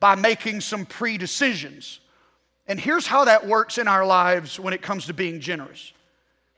by 0.00 0.16
making 0.16 0.60
some 0.60 0.84
pre 0.84 1.16
decisions. 1.16 2.00
And 2.66 2.80
here's 2.80 3.06
how 3.06 3.26
that 3.26 3.46
works 3.46 3.78
in 3.78 3.86
our 3.86 4.04
lives 4.04 4.58
when 4.58 4.74
it 4.74 4.82
comes 4.82 5.06
to 5.06 5.14
being 5.14 5.38
generous 5.38 5.92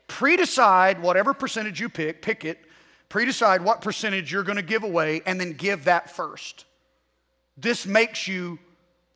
pre 0.07 0.37
decide 0.37 1.03
whatever 1.03 1.35
percentage 1.35 1.79
you 1.79 1.87
pick, 1.87 2.23
pick 2.23 2.43
it 2.43 2.57
Pre 3.09 3.25
decide 3.25 3.61
what 3.61 3.81
percentage 3.81 4.31
you're 4.31 4.43
going 4.43 4.57
to 4.57 4.61
give 4.61 4.83
away 4.83 5.21
and 5.25 5.39
then 5.39 5.53
give 5.53 5.85
that 5.85 6.09
first. 6.09 6.65
This 7.57 7.85
makes 7.85 8.27
you 8.27 8.59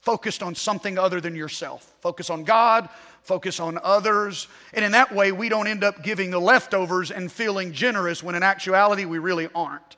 focused 0.02 0.41
on 0.41 0.56
something 0.56 0.97
other 0.97 1.19
than 1.19 1.36
yourself. 1.36 1.93
Focus 1.99 2.30
on 2.30 2.43
God, 2.43 2.89
focus 3.21 3.60
on 3.60 3.80
others. 3.84 4.47
And 4.73 4.86
in 4.86 4.93
that 4.93 5.13
way, 5.13 5.32
we 5.32 5.49
don't 5.49 5.67
end 5.67 5.84
up 5.84 6.04
giving 6.04 6.32
the 6.32 6.39
leftovers 6.39 7.12
and 7.12 7.32
feeling 7.32 7.73
generous 7.73 8.23
when 8.23 8.36
in 8.36 8.43
actuality 8.43 9.06
we 9.06 9.19
really 9.19 9.49
aren't. 9.54 9.97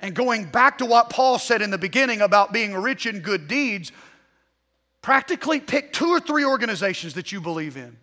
And 0.00 0.14
going 0.14 0.44
back 0.44 0.78
to 0.78 0.86
what 0.86 1.10
Paul 1.10 1.38
said 1.38 1.60
in 1.60 1.70
the 1.70 1.78
beginning 1.78 2.20
about 2.20 2.52
being 2.52 2.74
rich 2.74 3.06
in 3.06 3.18
good 3.18 3.48
deeds, 3.48 3.90
practically 5.02 5.58
pick 5.58 5.92
two 5.92 6.08
or 6.08 6.20
three 6.20 6.44
organizations 6.44 7.14
that 7.14 7.32
you 7.32 7.40
believe 7.40 7.76
in. 7.76 7.96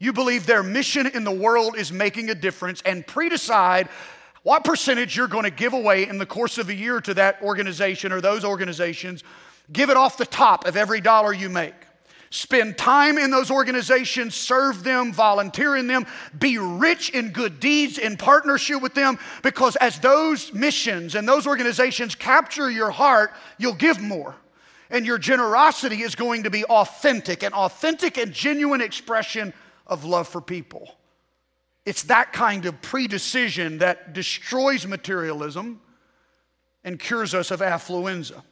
You 0.00 0.12
believe 0.12 0.46
their 0.46 0.62
mission 0.62 1.06
in 1.06 1.24
the 1.24 1.32
world 1.32 1.76
is 1.76 1.92
making 1.92 2.30
a 2.30 2.34
difference 2.34 2.82
and 2.82 3.06
pre 3.06 3.28
decide 3.28 3.88
what 4.48 4.64
percentage 4.64 5.14
you're 5.14 5.28
going 5.28 5.44
to 5.44 5.50
give 5.50 5.74
away 5.74 6.08
in 6.08 6.16
the 6.16 6.24
course 6.24 6.56
of 6.56 6.70
a 6.70 6.74
year 6.74 7.02
to 7.02 7.12
that 7.12 7.38
organization 7.42 8.12
or 8.12 8.22
those 8.22 8.46
organizations. 8.46 9.22
Give 9.70 9.90
it 9.90 9.96
off 9.98 10.16
the 10.16 10.24
top 10.24 10.66
of 10.66 10.74
every 10.74 11.02
dollar 11.02 11.34
you 11.34 11.50
make. 11.50 11.74
Spend 12.30 12.78
time 12.78 13.18
in 13.18 13.30
those 13.30 13.50
organizations, 13.50 14.34
serve 14.34 14.84
them, 14.84 15.12
volunteer 15.12 15.76
in 15.76 15.86
them, 15.86 16.06
be 16.38 16.56
rich 16.56 17.10
in 17.10 17.28
good 17.28 17.60
deeds 17.60 17.98
in 17.98 18.16
partnership 18.16 18.80
with 18.80 18.94
them, 18.94 19.18
because 19.42 19.76
as 19.76 19.98
those 19.98 20.50
missions 20.54 21.14
and 21.14 21.28
those 21.28 21.46
organizations 21.46 22.14
capture 22.14 22.70
your 22.70 22.90
heart, 22.90 23.34
you'll 23.58 23.74
give 23.74 24.00
more. 24.00 24.34
And 24.88 25.04
your 25.04 25.18
generosity 25.18 26.00
is 26.00 26.14
going 26.14 26.44
to 26.44 26.50
be 26.50 26.64
authentic, 26.64 27.42
an 27.42 27.52
authentic 27.52 28.16
and 28.16 28.32
genuine 28.32 28.80
expression 28.80 29.52
of 29.86 30.06
love 30.06 30.26
for 30.26 30.40
people. 30.40 30.94
It's 31.88 32.02
that 32.02 32.34
kind 32.34 32.66
of 32.66 32.82
predecision 32.82 33.78
that 33.78 34.12
destroys 34.12 34.86
materialism 34.86 35.80
and 36.84 37.00
cures 37.00 37.32
us 37.32 37.50
of 37.50 37.60
affluenza. 37.60 38.42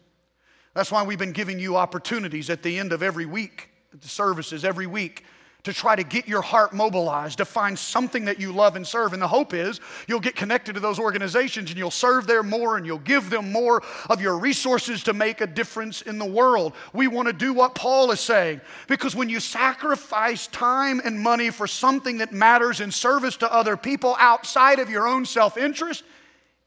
That's 0.73 0.91
why 0.91 1.03
we've 1.03 1.19
been 1.19 1.33
giving 1.33 1.59
you 1.59 1.77
opportunities 1.77 2.49
at 2.49 2.63
the 2.63 2.79
end 2.79 2.95
of 2.95 3.03
every 3.03 3.27
week, 3.27 3.69
at 3.93 4.01
the 4.01 4.09
services 4.09 4.65
every 4.65 4.87
week, 4.87 5.27
to 5.67 5.73
try 5.73 5.97
to 5.97 6.05
get 6.05 6.29
your 6.29 6.43
heart 6.43 6.73
mobilized, 6.73 7.39
to 7.39 7.45
find 7.45 7.77
something 7.77 8.27
that 8.27 8.39
you 8.39 8.53
love 8.53 8.77
and 8.77 8.87
serve. 8.87 9.13
And 9.13 9.21
the 9.21 9.27
hope 9.27 9.53
is 9.53 9.81
you'll 10.07 10.21
get 10.21 10.37
connected 10.37 10.75
to 10.75 10.81
those 10.81 11.01
organizations 11.01 11.71
and 11.71 11.77
you'll 11.77 11.91
serve 11.91 12.29
there 12.29 12.45
more 12.45 12.77
and 12.77 12.87
you'll 12.87 12.99
give 13.01 13.31
them 13.31 13.51
more 13.51 13.83
of 14.09 14.21
your 14.21 14.39
resources 14.39 15.03
to 15.03 15.13
make 15.13 15.41
a 15.41 15.47
difference 15.47 16.03
in 16.03 16.19
the 16.19 16.25
world. 16.25 16.73
We 16.93 17.09
want 17.09 17.27
to 17.27 17.33
do 17.33 17.53
what 17.53 17.75
Paul 17.75 18.13
is 18.13 18.21
saying 18.21 18.61
because 18.87 19.17
when 19.17 19.29
you 19.29 19.41
sacrifice 19.41 20.47
time 20.47 21.01
and 21.05 21.19
money 21.19 21.51
for 21.51 21.67
something 21.67 22.19
that 22.19 22.33
matters 22.33 22.81
in 22.81 22.93
service 22.93 23.37
to 23.39 23.53
other 23.53 23.77
people 23.77 24.15
outside 24.21 24.79
of 24.79 24.89
your 24.89 25.09
own 25.09 25.27
self 25.27 25.57
interest, 25.57 26.05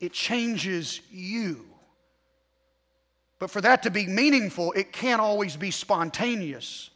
it 0.02 0.12
changes 0.12 1.00
you. 1.10 1.66
But 3.40 3.50
for 3.50 3.62
that 3.62 3.84
to 3.84 3.92
be 3.92 4.08
meaningful, 4.08 4.74
it 4.74 4.92
can't 4.92 5.22
always 5.22 5.56
be 5.56 5.72
spontaneous. 5.72 6.88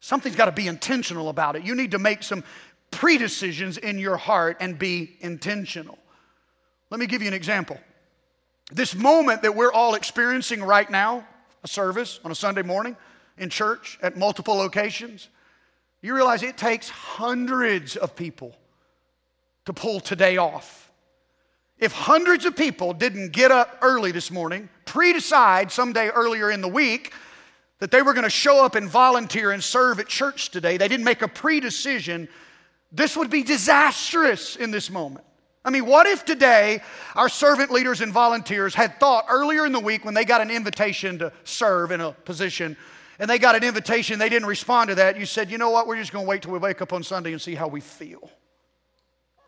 Something's 0.00 0.36
got 0.36 0.46
to 0.46 0.52
be 0.52 0.66
intentional 0.66 1.28
about 1.28 1.56
it. 1.56 1.64
You 1.64 1.74
need 1.74 1.90
to 1.90 1.98
make 1.98 2.22
some 2.22 2.44
pre-decisions 2.90 3.78
in 3.78 3.98
your 3.98 4.16
heart 4.16 4.56
and 4.60 4.78
be 4.78 5.16
intentional. 5.20 5.98
Let 6.90 7.00
me 7.00 7.06
give 7.06 7.22
you 7.22 7.28
an 7.28 7.34
example. 7.34 7.78
This 8.72 8.94
moment 8.94 9.42
that 9.42 9.54
we're 9.54 9.72
all 9.72 9.94
experiencing 9.94 10.62
right 10.62 10.88
now, 10.90 11.26
a 11.64 11.68
service 11.68 12.20
on 12.24 12.30
a 12.30 12.34
Sunday 12.34 12.62
morning 12.62 12.96
in 13.36 13.50
church 13.50 13.98
at 14.02 14.16
multiple 14.16 14.54
locations, 14.54 15.28
you 16.00 16.14
realize 16.14 16.42
it 16.42 16.56
takes 16.56 16.88
hundreds 16.88 17.96
of 17.96 18.14
people 18.14 18.54
to 19.64 19.72
pull 19.72 20.00
today 20.00 20.36
off. 20.36 20.90
If 21.78 21.92
hundreds 21.92 22.44
of 22.44 22.56
people 22.56 22.92
didn't 22.92 23.32
get 23.32 23.50
up 23.50 23.78
early 23.82 24.12
this 24.12 24.30
morning, 24.30 24.68
pre 24.84 25.12
decide 25.12 25.70
someday 25.70 26.08
earlier 26.08 26.50
in 26.50 26.60
the 26.60 26.68
week 26.68 27.12
that 27.78 27.90
they 27.90 28.02
were 28.02 28.12
going 28.12 28.24
to 28.24 28.30
show 28.30 28.64
up 28.64 28.74
and 28.74 28.88
volunteer 28.88 29.52
and 29.52 29.62
serve 29.62 30.00
at 30.00 30.08
church 30.08 30.50
today, 30.50 30.76
they 30.76 30.88
didn't 30.88 31.04
make 31.04 31.22
a 31.22 31.28
pre 31.28 31.60
decision, 31.60 32.28
this 32.90 33.16
would 33.16 33.30
be 33.30 33.42
disastrous 33.42 34.56
in 34.56 34.70
this 34.70 34.90
moment. 34.90 35.24
I 35.64 35.70
mean, 35.70 35.86
what 35.86 36.06
if 36.06 36.24
today 36.24 36.80
our 37.14 37.28
servant 37.28 37.70
leaders 37.70 38.00
and 38.00 38.12
volunteers 38.12 38.74
had 38.74 38.98
thought 38.98 39.26
earlier 39.28 39.66
in 39.66 39.72
the 39.72 39.80
week 39.80 40.04
when 40.04 40.14
they 40.14 40.24
got 40.24 40.40
an 40.40 40.50
invitation 40.50 41.18
to 41.18 41.32
serve 41.44 41.90
in 41.90 42.00
a 42.00 42.12
position 42.12 42.76
and 43.18 43.28
they 43.28 43.38
got 43.38 43.56
an 43.56 43.64
invitation, 43.64 44.18
they 44.18 44.28
didn't 44.28 44.48
respond 44.48 44.88
to 44.88 44.94
that, 44.94 45.18
you 45.18 45.26
said, 45.26 45.50
you 45.50 45.58
know 45.58 45.70
what, 45.70 45.86
we're 45.86 45.96
just 45.96 46.12
going 46.12 46.24
to 46.24 46.28
wait 46.28 46.42
till 46.42 46.52
we 46.52 46.58
wake 46.58 46.80
up 46.80 46.92
on 46.92 47.02
Sunday 47.02 47.32
and 47.32 47.42
see 47.42 47.54
how 47.54 47.68
we 47.68 47.80
feel. 47.80 48.30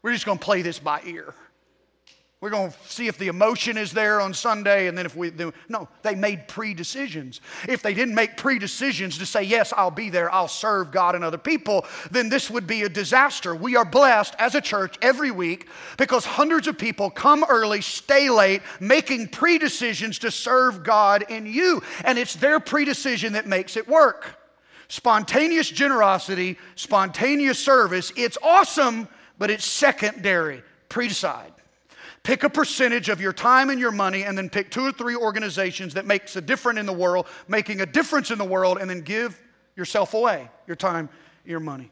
We're 0.03 0.12
just 0.12 0.27
going 0.27 0.38
to 0.38 0.45
play 0.45 0.62
this 0.62 0.79
by 0.79 1.01
ear. 1.05 1.35
We're 2.40 2.48
going 2.48 2.70
to 2.70 2.76
see 2.88 3.07
if 3.07 3.18
the 3.18 3.29
emotion 3.29 3.76
is 3.76 3.92
there 3.92 4.18
on 4.18 4.33
Sunday, 4.33 4.87
and 4.87 4.96
then 4.96 5.05
if 5.05 5.14
we 5.14 5.31
do. 5.31 5.53
No, 5.68 5.88
they 6.00 6.14
made 6.14 6.48
pre 6.48 6.72
decisions. 6.72 7.42
If 7.68 7.83
they 7.83 7.92
didn't 7.92 8.14
make 8.14 8.38
pre 8.38 8.59
decisions 8.59 9.18
to 9.18 9.26
say, 9.26 9.42
Yes, 9.42 9.74
I'll 9.76 9.90
be 9.90 10.09
there, 10.09 10.33
I'll 10.33 10.48
serve 10.48 10.90
God 10.90 11.14
and 11.14 11.22
other 11.22 11.37
people, 11.37 11.85
then 12.11 12.31
this 12.31 12.48
would 12.48 12.66
be 12.66 12.83
a 12.85 12.88
disaster. 12.88 13.55
We 13.55 13.76
are 13.76 13.85
blessed 13.85 14.37
as 14.38 14.55
a 14.55 14.62
church 14.62 14.96
every 15.03 15.31
week 15.31 15.68
because 15.98 16.24
hundreds 16.24 16.66
of 16.66 16.79
people 16.79 17.11
come 17.11 17.44
early, 17.46 17.83
stay 17.83 18.31
late, 18.31 18.62
making 18.81 19.29
pre 19.29 19.59
decisions 19.59 20.18
to 20.20 20.31
serve 20.31 20.83
God 20.83 21.26
in 21.29 21.44
you. 21.44 21.83
And 22.05 22.18
it's 22.18 22.37
their 22.37 22.59
pre 22.59 22.87
decision 22.87 23.35
that 23.35 23.46
makes 23.46 23.76
it 23.76 23.87
work. 23.87 24.38
Spontaneous 24.88 25.68
generosity, 25.68 26.57
spontaneous 26.74 27.59
service, 27.59 28.14
it's 28.16 28.38
awesome, 28.42 29.09
but 29.38 29.50
it's 29.50 29.66
secondary. 29.66 30.62
Pre 30.88 31.07
decide. 31.07 31.53
Pick 32.31 32.45
a 32.45 32.49
percentage 32.49 33.09
of 33.09 33.21
your 33.21 33.33
time 33.33 33.71
and 33.71 33.81
your 33.81 33.90
money, 33.90 34.23
and 34.23 34.38
then 34.38 34.49
pick 34.49 34.71
two 34.71 34.87
or 34.87 34.93
three 34.93 35.16
organizations 35.16 35.95
that 35.95 36.07
makes 36.07 36.37
a 36.37 36.40
difference 36.40 36.79
in 36.79 36.87
the 36.87 36.93
world, 36.93 37.27
making 37.49 37.81
a 37.81 37.87
difference 37.87 38.31
in 38.31 38.38
the 38.38 38.45
world, 38.45 38.79
and 38.79 38.88
then 38.88 39.01
give 39.01 39.37
yourself 39.75 40.14
away, 40.14 40.49
your 40.69 40.77
time, 40.77 41.09
your 41.45 41.59
money. 41.59 41.90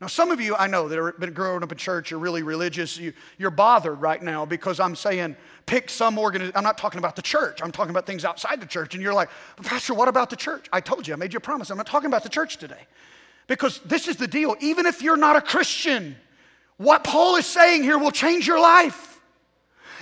Now, 0.00 0.08
some 0.08 0.32
of 0.32 0.40
you 0.40 0.56
I 0.56 0.66
know 0.66 0.88
that 0.88 0.98
have 0.98 1.20
been 1.20 1.32
growing 1.32 1.62
up 1.62 1.70
in 1.70 1.78
church, 1.78 2.10
you're 2.10 2.18
really 2.18 2.42
religious, 2.42 2.98
you, 2.98 3.12
are 3.40 3.48
bothered 3.48 4.00
right 4.00 4.20
now 4.20 4.44
because 4.44 4.80
I'm 4.80 4.96
saying 4.96 5.36
pick 5.66 5.88
some 5.88 6.18
organization. 6.18 6.56
I'm 6.56 6.64
not 6.64 6.78
talking 6.78 6.98
about 6.98 7.14
the 7.14 7.22
church, 7.22 7.60
I'm 7.62 7.70
talking 7.70 7.90
about 7.90 8.06
things 8.06 8.24
outside 8.24 8.60
the 8.60 8.66
church. 8.66 8.94
And 8.94 9.02
you're 9.04 9.14
like, 9.14 9.30
Pastor, 9.62 9.94
what 9.94 10.08
about 10.08 10.30
the 10.30 10.36
church? 10.36 10.66
I 10.72 10.80
told 10.80 11.06
you, 11.06 11.14
I 11.14 11.16
made 11.16 11.32
you 11.32 11.36
a 11.36 11.40
promise. 11.40 11.70
I'm 11.70 11.76
not 11.76 11.86
talking 11.86 12.08
about 12.08 12.24
the 12.24 12.28
church 12.28 12.56
today. 12.56 12.88
Because 13.46 13.78
this 13.84 14.08
is 14.08 14.16
the 14.16 14.26
deal. 14.26 14.56
Even 14.58 14.84
if 14.84 15.00
you're 15.00 15.16
not 15.16 15.36
a 15.36 15.40
Christian, 15.40 16.16
what 16.76 17.04
Paul 17.04 17.36
is 17.36 17.46
saying 17.46 17.84
here 17.84 17.98
will 17.98 18.10
change 18.10 18.48
your 18.48 18.58
life. 18.58 19.12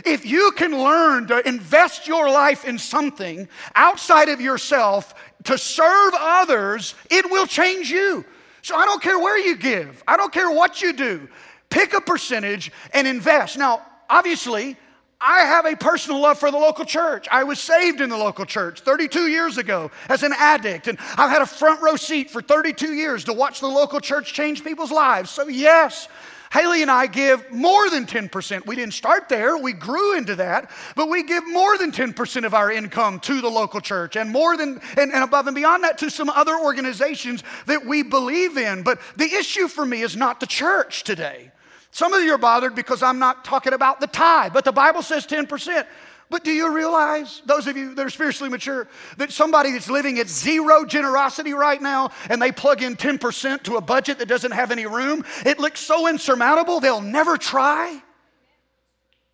If 0.05 0.27
you 0.27 0.53
can 0.53 0.77
learn 0.77 1.27
to 1.29 1.47
invest 1.47 2.07
your 2.07 2.29
life 2.31 2.65
in 2.65 2.79
something 2.79 3.49
outside 3.75 4.29
of 4.29 4.41
yourself 4.41 5.15
to 5.45 5.59
serve 5.59 6.15
others, 6.19 6.95
it 7.11 7.31
will 7.31 7.47
change 7.47 7.91
you. 7.91 8.25
So 8.63 8.77
I 8.77 8.85
don't 8.87 9.03
care 9.03 9.19
where 9.19 9.39
you 9.39 9.57
give, 9.57 10.03
I 10.09 10.17
don't 10.17 10.33
care 10.33 10.51
what 10.51 10.81
you 10.81 10.93
do. 10.93 11.29
Pick 11.69 11.93
a 11.93 12.01
percentage 12.01 12.73
and 12.93 13.07
invest. 13.07 13.59
Now, 13.59 13.83
obviously, 14.09 14.77
I 15.21 15.41
have 15.41 15.65
a 15.65 15.75
personal 15.75 16.21
love 16.21 16.39
for 16.39 16.51
the 16.51 16.59
local 16.59 16.85
church. 16.85 17.27
I 17.31 17.45
was 17.45 17.59
saved 17.59 18.01
in 18.01 18.11
the 18.11 18.17
local 18.17 18.45
church 18.45 18.81
32 18.81 19.29
years 19.29 19.59
ago 19.59 19.91
as 20.09 20.23
an 20.23 20.33
addict, 20.37 20.87
and 20.87 20.99
I've 21.17 21.31
had 21.31 21.41
a 21.41 21.47
front 21.47 21.81
row 21.81 21.97
seat 21.97 22.31
for 22.31 22.43
32 22.43 22.93
years 22.93 23.25
to 23.25 23.33
watch 23.33 23.61
the 23.61 23.67
local 23.67 24.01
church 24.01 24.35
change 24.35 24.63
people's 24.63 24.93
lives. 24.93 25.31
So, 25.31 25.49
yes, 25.49 26.09
Haley 26.55 26.83
and 26.83 26.91
I 26.91 27.09
give 27.09 27.51
more 27.51 27.91
than 27.91 28.07
10%. 28.07 28.65
We 28.65 28.77
didn't 28.77 28.95
start 28.95 29.29
there, 29.29 29.57
we 29.59 29.73
grew 29.73 30.17
into 30.17 30.37
that, 30.37 30.71
but 30.95 31.09
we 31.09 31.25
give 31.25 31.45
more 31.49 31.77
than 31.77 31.91
10% 31.91 32.45
of 32.45 32.55
our 32.55 32.71
income 32.71 33.19
to 33.21 33.41
the 33.41 33.49
local 33.49 33.81
church 33.81 34.15
and 34.15 34.31
more 34.31 34.57
than, 34.57 34.81
and, 34.97 35.13
and 35.13 35.25
above 35.25 35.49
and 35.49 35.57
beyond 35.57 35.83
that 35.83 35.99
to 35.99 36.11
some 36.11 36.31
other 36.31 36.57
organizations 36.57 37.43
that 37.67 37.85
we 37.85 38.05
believe 38.05 38.57
in. 38.57 38.85
But 38.85 39.01
the 39.17 39.25
issue 39.25 39.67
for 39.67 39.85
me 39.85 40.03
is 40.03 40.15
not 40.15 40.39
the 40.39 40.47
church 40.47 41.03
today. 41.03 41.51
Some 41.91 42.15
of 42.15 42.23
you 42.23 42.33
are 42.35 42.39
bothered 42.39 42.77
because 42.77 43.03
I'm 43.03 43.19
not 43.19 43.45
talking 43.45 43.73
about 43.73 43.99
the 43.99 44.07
tithe, 44.07 44.53
but 44.53 44.65
the 44.65 44.71
Bible 44.71 45.03
says 45.03 45.27
10%. 45.27 45.85
But 46.31 46.43
do 46.43 46.51
you 46.51 46.75
realize, 46.75 47.43
those 47.45 47.67
of 47.67 47.77
you 47.77 47.95
that 47.95 48.07
are 48.07 48.11
spiritually 48.11 48.51
mature, 48.51 48.89
that 49.19 49.31
somebody 49.31 49.73
that's 49.73 49.91
living 49.91 50.19
at 50.19 50.29
zero 50.29 50.85
generosity 50.85 51.53
right 51.53 51.81
now 51.81 52.11
and 52.31 52.41
they 52.41 52.51
plug 52.51 52.83
in 52.83 52.97
10% 52.97 53.63
to 53.65 53.77
a 53.77 53.81
budget 53.81 54.19
that 54.19 54.27
doesn't 54.27 54.53
have 54.53 54.71
any 54.71 54.87
room, 54.87 55.25
it 55.45 55.59
looks 55.59 55.81
so 55.81 56.09
insurmountable 56.09 56.81
they'll 56.81 57.01
never 57.01 57.37
try? 57.37 58.03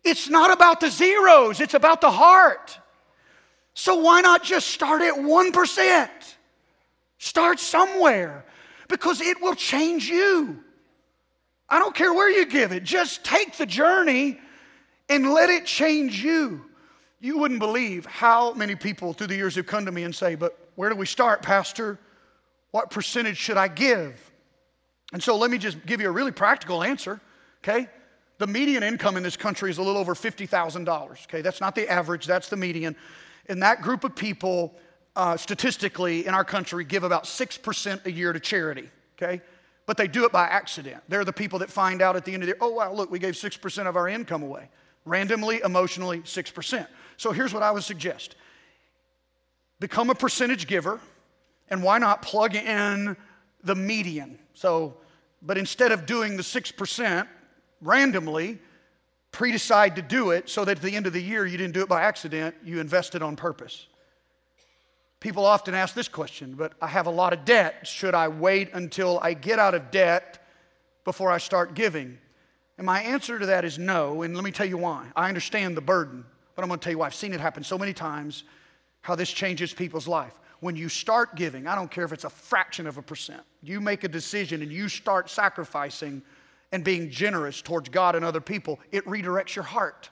It's 0.03 0.29
not 0.29 0.51
about 0.51 0.79
the 0.79 0.89
zeros, 0.89 1.59
it's 1.59 1.73
about 1.73 2.01
the 2.01 2.11
heart. 2.11 2.77
So 3.73 3.95
why 3.95 4.21
not 4.21 4.43
just 4.43 4.67
start 4.67 5.01
at 5.01 5.13
1%? 5.13 6.09
Start 7.17 7.59
somewhere 7.59 8.45
because 8.89 9.21
it 9.21 9.41
will 9.41 9.55
change 9.55 10.09
you. 10.09 10.61
I 11.69 11.79
don't 11.79 11.95
care 11.95 12.13
where 12.13 12.29
you 12.29 12.45
give 12.45 12.73
it, 12.73 12.83
just 12.83 13.23
take 13.23 13.57
the 13.57 13.65
journey 13.65 14.39
and 15.07 15.31
let 15.31 15.49
it 15.49 15.65
change 15.65 16.21
you. 16.21 16.65
You 17.21 17.37
wouldn't 17.37 17.59
believe 17.59 18.07
how 18.07 18.53
many 18.53 18.75
people 18.75 19.13
through 19.13 19.27
the 19.27 19.35
years 19.35 19.55
have 19.55 19.67
come 19.67 19.85
to 19.85 19.91
me 19.91 20.03
and 20.03 20.13
say, 20.13 20.33
But 20.33 20.57
where 20.75 20.89
do 20.89 20.95
we 20.95 21.05
start, 21.05 21.43
Pastor? 21.43 21.99
What 22.71 22.89
percentage 22.89 23.37
should 23.37 23.57
I 23.57 23.67
give? 23.67 24.31
And 25.13 25.21
so 25.21 25.37
let 25.37 25.51
me 25.51 25.57
just 25.57 25.85
give 25.85 26.01
you 26.01 26.07
a 26.07 26.11
really 26.11 26.31
practical 26.31 26.81
answer, 26.81 27.19
okay? 27.63 27.87
The 28.39 28.47
median 28.47 28.81
income 28.81 29.17
in 29.17 29.23
this 29.23 29.37
country 29.37 29.69
is 29.69 29.77
a 29.77 29.83
little 29.83 29.99
over 29.99 30.15
$50,000, 30.15 31.11
okay? 31.25 31.41
That's 31.41 31.61
not 31.61 31.75
the 31.75 31.87
average, 31.87 32.25
that's 32.25 32.49
the 32.49 32.55
median. 32.55 32.95
And 33.47 33.61
that 33.61 33.81
group 33.81 34.03
of 34.03 34.15
people, 34.15 34.73
uh, 35.15 35.35
statistically 35.37 36.25
in 36.25 36.33
our 36.33 36.45
country, 36.45 36.85
give 36.85 37.03
about 37.03 37.25
6% 37.25 38.05
a 38.05 38.11
year 38.11 38.31
to 38.31 38.39
charity, 38.39 38.89
okay? 39.21 39.41
But 39.85 39.97
they 39.97 40.07
do 40.07 40.23
it 40.23 40.31
by 40.31 40.45
accident. 40.45 41.03
They're 41.09 41.25
the 41.25 41.33
people 41.33 41.59
that 41.59 41.69
find 41.69 42.01
out 42.01 42.15
at 42.15 42.23
the 42.23 42.33
end 42.33 42.43
of 42.43 42.47
the 42.47 42.55
year, 42.55 42.57
oh, 42.61 42.71
wow, 42.71 42.93
look, 42.93 43.11
we 43.11 43.19
gave 43.19 43.33
6% 43.33 43.85
of 43.85 43.97
our 43.97 44.07
income 44.07 44.43
away. 44.43 44.69
Randomly, 45.05 45.61
emotionally, 45.63 46.19
6%. 46.19 46.87
So 47.17 47.31
here's 47.31 47.53
what 47.53 47.63
I 47.63 47.71
would 47.71 47.83
suggest 47.83 48.35
become 49.79 50.09
a 50.11 50.15
percentage 50.15 50.67
giver, 50.67 50.99
and 51.69 51.81
why 51.81 51.97
not 51.97 52.21
plug 52.21 52.55
in 52.55 53.17
the 53.63 53.75
median? 53.75 54.37
So, 54.53 54.97
but 55.41 55.57
instead 55.57 55.91
of 55.91 56.05
doing 56.05 56.37
the 56.37 56.43
6% 56.43 57.27
randomly, 57.81 58.59
pre 59.31 59.51
decide 59.51 59.95
to 59.95 60.01
do 60.01 60.31
it 60.31 60.49
so 60.49 60.65
that 60.65 60.77
at 60.77 60.83
the 60.83 60.95
end 60.95 61.07
of 61.07 61.13
the 61.13 61.21
year 61.21 61.45
you 61.45 61.57
didn't 61.57 61.73
do 61.73 61.81
it 61.81 61.89
by 61.89 62.03
accident, 62.03 62.55
you 62.63 62.79
invested 62.79 63.21
on 63.21 63.35
purpose. 63.35 63.87
People 65.19 65.45
often 65.45 65.75
ask 65.75 65.93
this 65.93 66.07
question, 66.07 66.55
but 66.55 66.73
I 66.81 66.87
have 66.87 67.05
a 67.05 67.11
lot 67.11 67.31
of 67.31 67.45
debt. 67.45 67.87
Should 67.87 68.15
I 68.15 68.27
wait 68.27 68.71
until 68.73 69.19
I 69.21 69.33
get 69.33 69.59
out 69.59 69.75
of 69.75 69.91
debt 69.91 70.43
before 71.05 71.31
I 71.31 71.37
start 71.37 71.75
giving? 71.75 72.17
And 72.81 72.87
my 72.87 73.03
answer 73.03 73.37
to 73.37 73.45
that 73.45 73.63
is 73.63 73.77
no, 73.77 74.23
and 74.23 74.33
let 74.33 74.43
me 74.43 74.49
tell 74.49 74.65
you 74.65 74.75
why. 74.75 75.05
I 75.15 75.29
understand 75.29 75.77
the 75.77 75.81
burden. 75.81 76.25
But 76.55 76.63
I'm 76.63 76.67
going 76.67 76.79
to 76.79 76.83
tell 76.83 76.89
you 76.89 76.97
why. 76.97 77.05
I've 77.05 77.13
seen 77.13 77.31
it 77.31 77.39
happen 77.39 77.63
so 77.63 77.77
many 77.77 77.93
times 77.93 78.43
how 79.01 79.13
this 79.13 79.29
changes 79.29 79.71
people's 79.71 80.07
life. 80.07 80.33
When 80.61 80.75
you 80.75 80.89
start 80.89 81.35
giving, 81.35 81.67
I 81.67 81.75
don't 81.75 81.91
care 81.91 82.05
if 82.05 82.11
it's 82.11 82.23
a 82.23 82.29
fraction 82.31 82.87
of 82.87 82.97
a 82.97 83.03
percent, 83.03 83.43
you 83.61 83.81
make 83.81 84.03
a 84.03 84.07
decision 84.07 84.63
and 84.63 84.71
you 84.71 84.89
start 84.89 85.29
sacrificing 85.29 86.23
and 86.71 86.83
being 86.83 87.11
generous 87.11 87.61
towards 87.61 87.89
God 87.89 88.15
and 88.15 88.25
other 88.25 88.41
people, 88.41 88.79
it 88.91 89.05
redirects 89.05 89.53
your 89.53 89.65
heart. 89.65 90.09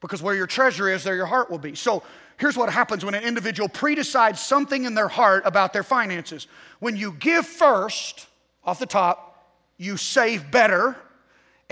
Because 0.00 0.22
where 0.22 0.34
your 0.34 0.46
treasure 0.46 0.88
is, 0.88 1.04
there 1.04 1.16
your 1.16 1.26
heart 1.26 1.50
will 1.50 1.58
be. 1.58 1.74
So 1.74 2.02
here's 2.38 2.56
what 2.56 2.72
happens 2.72 3.04
when 3.04 3.14
an 3.14 3.24
individual 3.24 3.68
pre-decides 3.68 4.40
something 4.40 4.84
in 4.86 4.94
their 4.94 5.08
heart 5.08 5.42
about 5.44 5.74
their 5.74 5.82
finances. 5.82 6.46
When 6.78 6.96
you 6.96 7.12
give 7.12 7.46
first, 7.46 8.26
off 8.64 8.78
the 8.78 8.86
top, 8.86 9.52
you 9.76 9.98
save 9.98 10.50
better, 10.50 10.96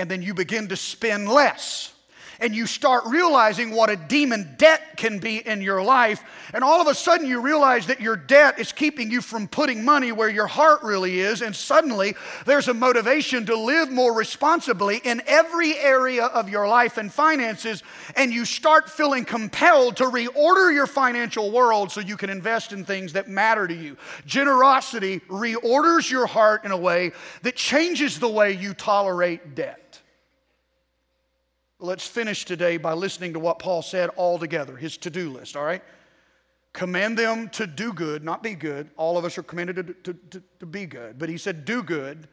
and 0.01 0.11
then 0.11 0.23
you 0.23 0.35
begin 0.35 0.69
to 0.69 0.77
spend 0.77 1.29
less 1.29 1.93
and 2.41 2.55
you 2.57 2.67
start 2.67 3.05
realizing 3.07 3.71
what 3.71 3.91
a 3.91 3.97
demon 3.97 4.55
debt 4.57 4.97
can 4.97 5.19
be 5.19 5.47
in 5.47 5.61
your 5.61 5.83
life. 5.83 6.23
And 6.55 6.65
all 6.65 6.81
of 6.81 6.87
a 6.87 6.95
sudden, 6.95 7.27
you 7.27 7.41
realize 7.41 7.87
that 7.87 8.01
your 8.01 8.17
debt 8.17 8.59
is 8.59 8.73
keeping 8.73 9.11
you 9.11 9.21
from 9.21 9.47
putting 9.47 9.85
money 9.85 10.11
where 10.11 10.29
your 10.29 10.47
heart 10.47 10.83
really 10.83 11.21
is. 11.21 11.43
And 11.43 11.55
suddenly, 11.55 12.15
there's 12.47 12.69
a 12.69 12.75
motivation 12.75 13.47
to 13.47 13.57
live 13.57 13.91
more 13.91 14.15
responsibly 14.15 15.01
in 15.05 15.23
every 15.27 15.77
area 15.77 16.25
of 16.27 16.49
your 16.49 16.67
life 16.67 16.97
and 16.97 17.13
finances. 17.13 17.83
And 18.17 18.33
you 18.33 18.45
start 18.45 18.89
feeling 18.89 19.25
compelled 19.25 19.99
to 19.99 20.05
reorder 20.05 20.73
your 20.73 20.87
financial 20.87 21.53
world 21.53 21.93
so 21.93 22.01
you 22.01 22.17
can 22.17 22.31
invest 22.31 22.73
in 22.73 22.85
things 22.85 23.13
that 23.13 23.29
matter 23.29 23.69
to 23.69 23.75
you. 23.75 23.97
Generosity 24.25 25.21
reorders 25.29 26.11
your 26.11 26.27
heart 26.27 26.65
in 26.65 26.71
a 26.71 26.77
way 26.77 27.13
that 27.43 27.55
changes 27.55 28.19
the 28.19 28.29
way 28.29 28.53
you 28.53 28.73
tolerate 28.73 29.55
debt. 29.55 29.80
Let's 31.83 32.07
finish 32.07 32.45
today 32.45 32.77
by 32.77 32.93
listening 32.93 33.33
to 33.33 33.39
what 33.39 33.59
Paul 33.59 33.81
said 33.81 34.11
all 34.11 34.39
together, 34.39 34.77
his 34.77 34.99
to 34.99 35.09
do 35.09 35.31
list, 35.31 35.57
all 35.57 35.65
right? 35.65 35.83
Command 36.75 37.19
them 37.19 37.49
to 37.51 37.67
do 37.67 37.95
good, 37.95 38.23
not 38.23 38.43
be 38.43 38.55
good. 38.55 38.91
All 38.99 39.17
of 39.17 39.25
us 39.25 39.39
are 39.39 39.43
commanded 39.43 39.77
to, 39.77 39.83
to, 39.83 40.13
to, 40.13 40.43
to 40.61 40.67
be 40.67 40.85
good, 40.85 41.19
but 41.19 41.31
he 41.31 41.39
said, 41.39 41.65
do 41.65 41.83
good. 41.83 42.29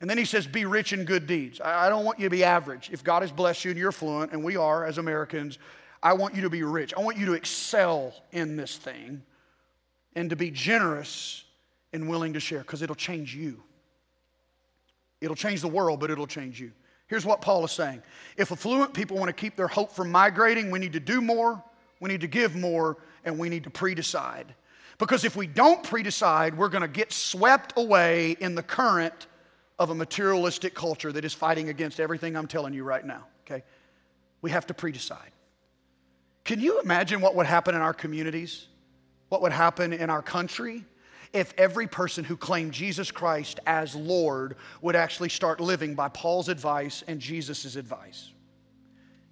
And 0.00 0.08
then 0.08 0.16
he 0.16 0.24
says, 0.24 0.46
be 0.46 0.64
rich 0.64 0.94
in 0.94 1.04
good 1.04 1.26
deeds. 1.26 1.60
I, 1.60 1.86
I 1.86 1.88
don't 1.90 2.06
want 2.06 2.18
you 2.18 2.24
to 2.24 2.30
be 2.30 2.42
average. 2.42 2.88
If 2.90 3.04
God 3.04 3.20
has 3.20 3.30
blessed 3.30 3.66
you 3.66 3.70
and 3.70 3.78
you're 3.78 3.92
fluent, 3.92 4.32
and 4.32 4.42
we 4.42 4.56
are 4.56 4.86
as 4.86 4.96
Americans, 4.96 5.58
I 6.02 6.14
want 6.14 6.34
you 6.34 6.40
to 6.42 6.50
be 6.50 6.62
rich. 6.62 6.94
I 6.96 7.00
want 7.00 7.18
you 7.18 7.26
to 7.26 7.34
excel 7.34 8.14
in 8.32 8.56
this 8.56 8.78
thing 8.78 9.22
and 10.16 10.30
to 10.30 10.36
be 10.36 10.50
generous 10.50 11.44
and 11.92 12.08
willing 12.08 12.32
to 12.32 12.40
share 12.40 12.60
because 12.60 12.80
it'll 12.80 12.96
change 12.96 13.36
you. 13.36 13.62
It'll 15.20 15.36
change 15.36 15.60
the 15.60 15.68
world, 15.68 16.00
but 16.00 16.10
it'll 16.10 16.26
change 16.26 16.60
you. 16.60 16.72
Here's 17.14 17.24
what 17.24 17.42
Paul 17.42 17.64
is 17.64 17.70
saying 17.70 18.02
if 18.36 18.50
affluent 18.50 18.92
people 18.92 19.16
want 19.16 19.28
to 19.28 19.32
keep 19.32 19.54
their 19.54 19.68
hope 19.68 19.92
from 19.92 20.10
migrating, 20.10 20.72
we 20.72 20.80
need 20.80 20.94
to 20.94 21.00
do 21.00 21.20
more, 21.20 21.62
we 22.00 22.08
need 22.08 22.22
to 22.22 22.26
give 22.26 22.56
more, 22.56 22.96
and 23.24 23.38
we 23.38 23.48
need 23.48 23.62
to 23.62 23.70
pre 23.70 23.94
decide. 23.94 24.52
Because 24.98 25.24
if 25.24 25.36
we 25.36 25.46
don't 25.46 25.80
pre 25.84 26.02
decide, 26.02 26.58
we're 26.58 26.68
going 26.68 26.82
to 26.82 26.88
get 26.88 27.12
swept 27.12 27.74
away 27.76 28.32
in 28.40 28.56
the 28.56 28.64
current 28.64 29.28
of 29.78 29.90
a 29.90 29.94
materialistic 29.94 30.74
culture 30.74 31.12
that 31.12 31.24
is 31.24 31.32
fighting 31.32 31.68
against 31.68 32.00
everything 32.00 32.36
I'm 32.36 32.48
telling 32.48 32.74
you 32.74 32.82
right 32.82 33.06
now, 33.06 33.26
okay? 33.46 33.62
We 34.42 34.50
have 34.50 34.66
to 34.66 34.74
pre 34.74 34.90
decide. 34.90 35.30
Can 36.42 36.58
you 36.58 36.80
imagine 36.80 37.20
what 37.20 37.36
would 37.36 37.46
happen 37.46 37.76
in 37.76 37.80
our 37.80 37.94
communities? 37.94 38.66
What 39.28 39.40
would 39.40 39.52
happen 39.52 39.92
in 39.92 40.10
our 40.10 40.20
country? 40.20 40.84
If 41.34 41.52
every 41.58 41.88
person 41.88 42.24
who 42.24 42.36
claimed 42.36 42.72
Jesus 42.72 43.10
Christ 43.10 43.58
as 43.66 43.96
Lord 43.96 44.54
would 44.80 44.94
actually 44.94 45.28
start 45.28 45.60
living 45.60 45.96
by 45.96 46.08
Paul's 46.08 46.48
advice 46.48 47.02
and 47.08 47.20
Jesus' 47.20 47.74
advice. 47.74 48.30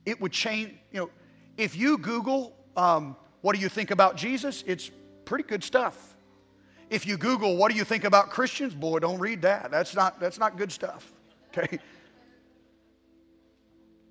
It 0.04 0.20
would 0.20 0.32
change, 0.32 0.74
you 0.90 0.98
know, 0.98 1.10
if 1.56 1.76
you 1.76 1.96
Google, 1.96 2.56
um, 2.76 3.14
what 3.40 3.54
do 3.54 3.62
you 3.62 3.68
think 3.68 3.92
about 3.92 4.16
Jesus? 4.16 4.64
It's 4.66 4.90
pretty 5.24 5.44
good 5.44 5.62
stuff. 5.62 6.16
If 6.90 7.06
you 7.06 7.16
Google, 7.16 7.56
what 7.56 7.70
do 7.70 7.78
you 7.78 7.84
think 7.84 8.02
about 8.02 8.30
Christians? 8.30 8.74
Boy, 8.74 8.98
don't 8.98 9.20
read 9.20 9.42
that. 9.42 9.70
That's 9.70 9.94
not, 9.94 10.18
that's 10.18 10.38
not 10.38 10.58
good 10.58 10.72
stuff, 10.72 11.12
okay? 11.56 11.78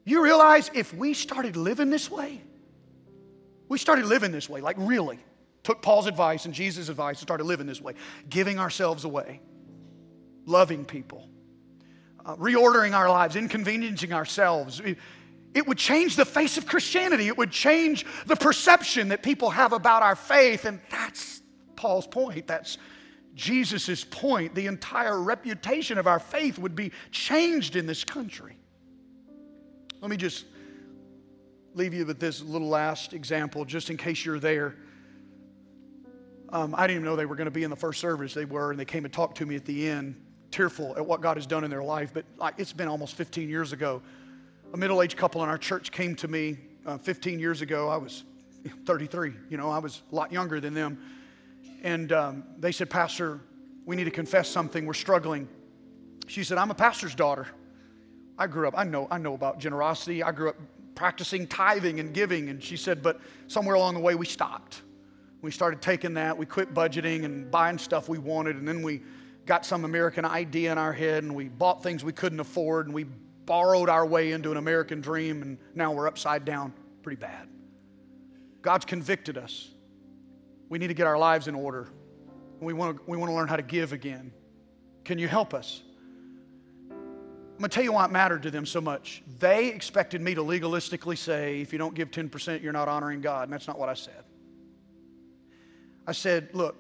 You 0.06 0.24
realize 0.24 0.72
if 0.74 0.94
we 0.94 1.14
started 1.14 1.58
living 1.58 1.90
this 1.90 2.10
way, 2.10 2.42
we 3.68 3.78
started 3.78 4.06
living 4.06 4.32
this 4.32 4.50
way, 4.50 4.62
like 4.62 4.78
really, 4.80 5.20
took 5.64 5.82
Paul's 5.82 6.08
advice 6.08 6.46
and 6.46 6.54
Jesus' 6.54 6.90
advice 6.90 7.20
and 7.20 7.28
started 7.28 7.44
living 7.44 7.68
this 7.68 7.82
way, 7.82 7.94
giving 8.30 8.60
ourselves 8.60 9.04
away, 9.04 9.42
loving 10.46 10.86
people, 10.86 11.30
uh, 12.26 12.36
reordering 12.36 12.96
our 12.96 13.10
lives, 13.10 13.36
inconveniencing 13.36 14.14
ourselves. 14.14 14.80
It, 14.80 14.98
it 15.54 15.68
would 15.68 15.78
change 15.78 16.16
the 16.16 16.26
face 16.26 16.58
of 16.58 16.66
Christianity. 16.66 17.28
It 17.28 17.38
would 17.38 17.52
change 17.52 18.06
the 18.26 18.36
perception 18.36 19.10
that 19.10 19.22
people 19.22 19.50
have 19.50 19.74
about 19.74 20.02
our 20.02 20.16
faith. 20.16 20.66
And 20.66 20.80
that's 20.90 21.42
Paul's 21.76 22.08
point. 22.08 22.48
That's 22.48 22.78
Jesus' 23.36 24.04
point. 24.04 24.56
The 24.56 24.68
entire 24.68 25.20
reputation 25.22 25.98
of 25.98 26.08
our 26.08 26.20
faith 26.20 26.58
would 26.58 26.76
be 26.76 26.92
changed 27.12 27.76
in 27.76 27.86
this 27.86 28.04
country. 28.04 28.58
Let 30.00 30.10
me 30.10 30.18
just 30.18 30.46
leave 31.74 31.94
you 31.94 32.06
with 32.06 32.20
this 32.20 32.42
little 32.42 32.70
last 32.70 33.14
example, 33.14 33.66
just 33.66 33.90
in 33.90 33.98
case 33.98 34.26
you're 34.26 34.40
there. 34.40 34.76
Um, 36.52 36.76
I 36.76 36.86
didn't 36.86 36.98
even 36.98 37.06
know 37.06 37.16
they 37.16 37.26
were 37.26 37.36
going 37.36 37.46
to 37.46 37.52
be 37.52 37.64
in 37.64 37.70
the 37.70 37.78
first 37.78 38.02
service. 38.02 38.34
They 38.34 38.46
were, 38.46 38.72
and 38.72 38.80
they 38.80 38.86
came 38.86 39.06
and 39.06 39.14
talked 39.14 39.38
to 39.38 39.46
me 39.46 39.56
at 39.56 39.66
the 39.66 39.88
end, 39.88 40.16
tearful 40.52 40.94
at 40.98 41.06
what 41.06 41.22
God 41.22 41.38
has 41.38 41.46
done 41.46 41.64
in 41.64 41.70
their 41.70 41.84
life. 41.84 42.12
But 42.14 42.26
like, 42.38 42.56
it's 42.58 42.74
been 42.74 42.90
almost 42.90 43.16
15 43.16 43.48
years 43.48 43.72
ago. 43.72 44.02
A 44.74 44.78
middle 44.78 45.02
aged 45.02 45.18
couple 45.18 45.42
in 45.44 45.50
our 45.50 45.58
church 45.58 45.92
came 45.92 46.16
to 46.16 46.28
me 46.28 46.58
uh, 46.86 46.98
15 46.98 47.40
years 47.40 47.62
ago. 47.62 47.88
I 47.88 47.98
was 47.98 48.26
33, 48.86 49.34
you 49.50 49.58
know, 49.58 49.70
I 49.70 49.80
was 49.80 50.02
a 50.12 50.16
lot 50.16 50.32
younger 50.32 50.60
than 50.60 50.74
them. 50.74 51.00
And 51.84 52.12
um, 52.12 52.44
they 52.60 52.72
said, 52.72 52.90
Pastor, 52.90 53.40
we 53.86 53.96
need 53.96 54.04
to 54.04 54.12
confess 54.12 54.50
something. 54.50 54.86
We're 54.86 54.94
struggling. 54.94 55.48
She 56.28 56.44
said, 56.44 56.58
I'm 56.58 56.70
a 56.70 56.76
pastor's 56.76 57.16
daughter. 57.16 57.48
I 58.38 58.48
grew 58.48 58.68
up, 58.68 58.74
I 58.78 58.84
know, 58.84 59.08
I 59.10 59.18
know 59.18 59.34
about 59.36 59.60
generosity. 59.60 60.22
I 60.22 60.32
grew 60.32 60.50
up 60.50 60.56
practicing 60.96 61.48
tithing 61.48 62.00
and 62.00 62.14
giving. 62.14 62.50
And 62.50 62.62
she 62.62 62.78
said, 62.78 63.02
but 63.02 63.20
somewhere 63.48 63.76
along 63.76 63.96
the 63.96 64.00
way 64.00 64.16
we 64.16 64.26
stopped. 64.26 64.82
We 65.42 65.52
started 65.52 65.82
taking 65.82 66.14
that, 66.16 66.38
we 66.38 66.46
quit 66.46 66.74
budgeting 66.74 67.26
and 67.26 67.50
buying 67.50 67.78
stuff 67.78 68.08
we 68.08 68.20
wanted, 68.20 68.58
and 68.58 68.68
then 68.68 68.84
we 68.84 69.02
got 69.46 69.66
some 69.66 69.86
American 69.86 70.24
idea 70.24 70.72
in 70.72 70.78
our 70.78 70.94
head 70.94 71.24
and 71.24 71.36
we 71.36 71.48
bought 71.48 71.84
things 71.84 72.04
we 72.04 72.14
couldn't 72.14 72.40
afford 72.40 72.86
and 72.86 72.94
we 72.94 73.06
borrowed 73.46 73.90
our 73.90 74.06
way 74.06 74.32
into 74.32 74.52
an 74.52 74.58
American 74.58 75.02
dream 75.02 75.42
and 75.42 75.58
now 75.74 75.92
we're 75.92 76.08
upside 76.08 76.46
down 76.46 76.74
pretty 77.02 77.20
bad. 77.20 77.48
God's 78.62 78.86
convicted 78.86 79.38
us. 79.38 79.70
We 80.70 80.78
need 80.78 80.88
to 80.88 80.94
get 80.94 81.08
our 81.08 81.18
lives 81.18 81.48
in 81.48 81.56
order. 81.56 81.90
We 82.60 82.74
want 82.74 82.98
to, 82.98 83.04
we 83.08 83.18
want 83.18 83.32
to 83.32 83.36
learn 83.36 83.48
how 83.48 83.56
to 83.56 83.64
give 83.64 83.92
again. 83.92 84.32
Can 85.04 85.18
you 85.18 85.28
help 85.28 85.54
us? 85.54 85.82
I'm 86.92 87.58
going 87.58 87.70
to 87.70 87.76
tell 87.76 87.84
you 87.84 87.94
why 87.94 88.06
it 88.06 88.12
mattered 88.12 88.44
to 88.44 88.52
them 88.52 88.66
so 88.66 88.80
much. 88.80 89.24
They 89.40 89.70
expected 89.70 90.22
me 90.22 90.36
to 90.36 90.42
legalistically 90.42 91.18
say, 91.18 91.62
if 91.62 91.74
you 91.74 91.80
don't 91.80 91.94
give 91.94 92.10
10%, 92.12 92.62
you're 92.62 92.72
not 92.72 92.88
honoring 92.88 93.22
God. 93.22 93.44
And 93.44 93.54
that's 93.54 93.68
not 93.68 93.78
what 93.78 93.90
I 93.90 93.94
said. 93.96 94.24
I 96.08 96.12
said, 96.14 96.50
look, 96.54 96.76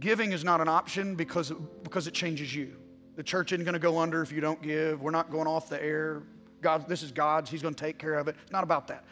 giving 0.00 0.32
is 0.32 0.44
not 0.44 0.60
an 0.60 0.68
option 0.68 1.14
because, 1.14 1.52
because 1.82 2.06
it 2.06 2.14
changes 2.14 2.54
you. 2.54 2.76
The 3.16 3.22
church 3.22 3.52
isn't 3.52 3.64
going 3.64 3.74
to 3.74 3.78
go 3.78 3.98
under 3.98 4.22
if 4.22 4.32
you 4.32 4.40
don't 4.40 4.60
give. 4.60 5.00
We're 5.00 5.10
not 5.10 5.30
going 5.30 5.46
off 5.46 5.68
the 5.68 5.82
air. 5.82 6.22
God, 6.60 6.88
this 6.88 7.02
is 7.02 7.12
God's. 7.12 7.50
He's 7.50 7.62
going 7.62 7.74
to 7.74 7.80
take 7.80 7.98
care 7.98 8.14
of 8.14 8.28
it. 8.28 8.36
It's 8.42 8.52
not 8.52 8.64
about 8.64 8.88
that. 8.88 9.04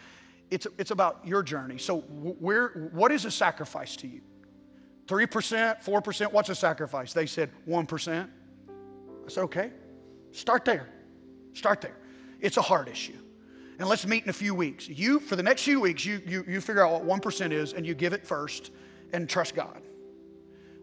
It's, 0.50 0.66
it's 0.78 0.90
about 0.90 1.20
your 1.24 1.42
journey. 1.42 1.78
So, 1.78 2.00
where, 2.00 2.90
what 2.92 3.12
is 3.12 3.24
a 3.24 3.30
sacrifice 3.30 3.96
to 3.96 4.08
you? 4.08 4.20
3%, 5.06 5.82
4%? 5.82 6.32
What's 6.32 6.48
a 6.48 6.54
sacrifice? 6.54 7.12
They 7.12 7.26
said 7.26 7.50
1%. 7.68 8.28
I 9.24 9.28
said, 9.28 9.44
okay, 9.44 9.70
start 10.32 10.64
there. 10.64 10.88
Start 11.54 11.80
there. 11.80 11.96
It's 12.40 12.56
a 12.56 12.62
hard 12.62 12.88
issue. 12.88 13.18
And 13.78 13.88
let's 13.88 14.06
meet 14.06 14.24
in 14.24 14.30
a 14.30 14.34
few 14.34 14.54
weeks. 14.54 14.88
You, 14.88 15.20
for 15.20 15.36
the 15.36 15.42
next 15.42 15.62
few 15.62 15.80
weeks, 15.80 16.04
you, 16.04 16.20
you, 16.26 16.44
you 16.46 16.60
figure 16.60 16.86
out 16.86 17.02
what 17.02 17.22
1% 17.22 17.52
is 17.52 17.72
and 17.72 17.86
you 17.86 17.94
give 17.94 18.12
it 18.12 18.26
first 18.26 18.70
and 19.12 19.28
trust 19.28 19.54
God. 19.54 19.82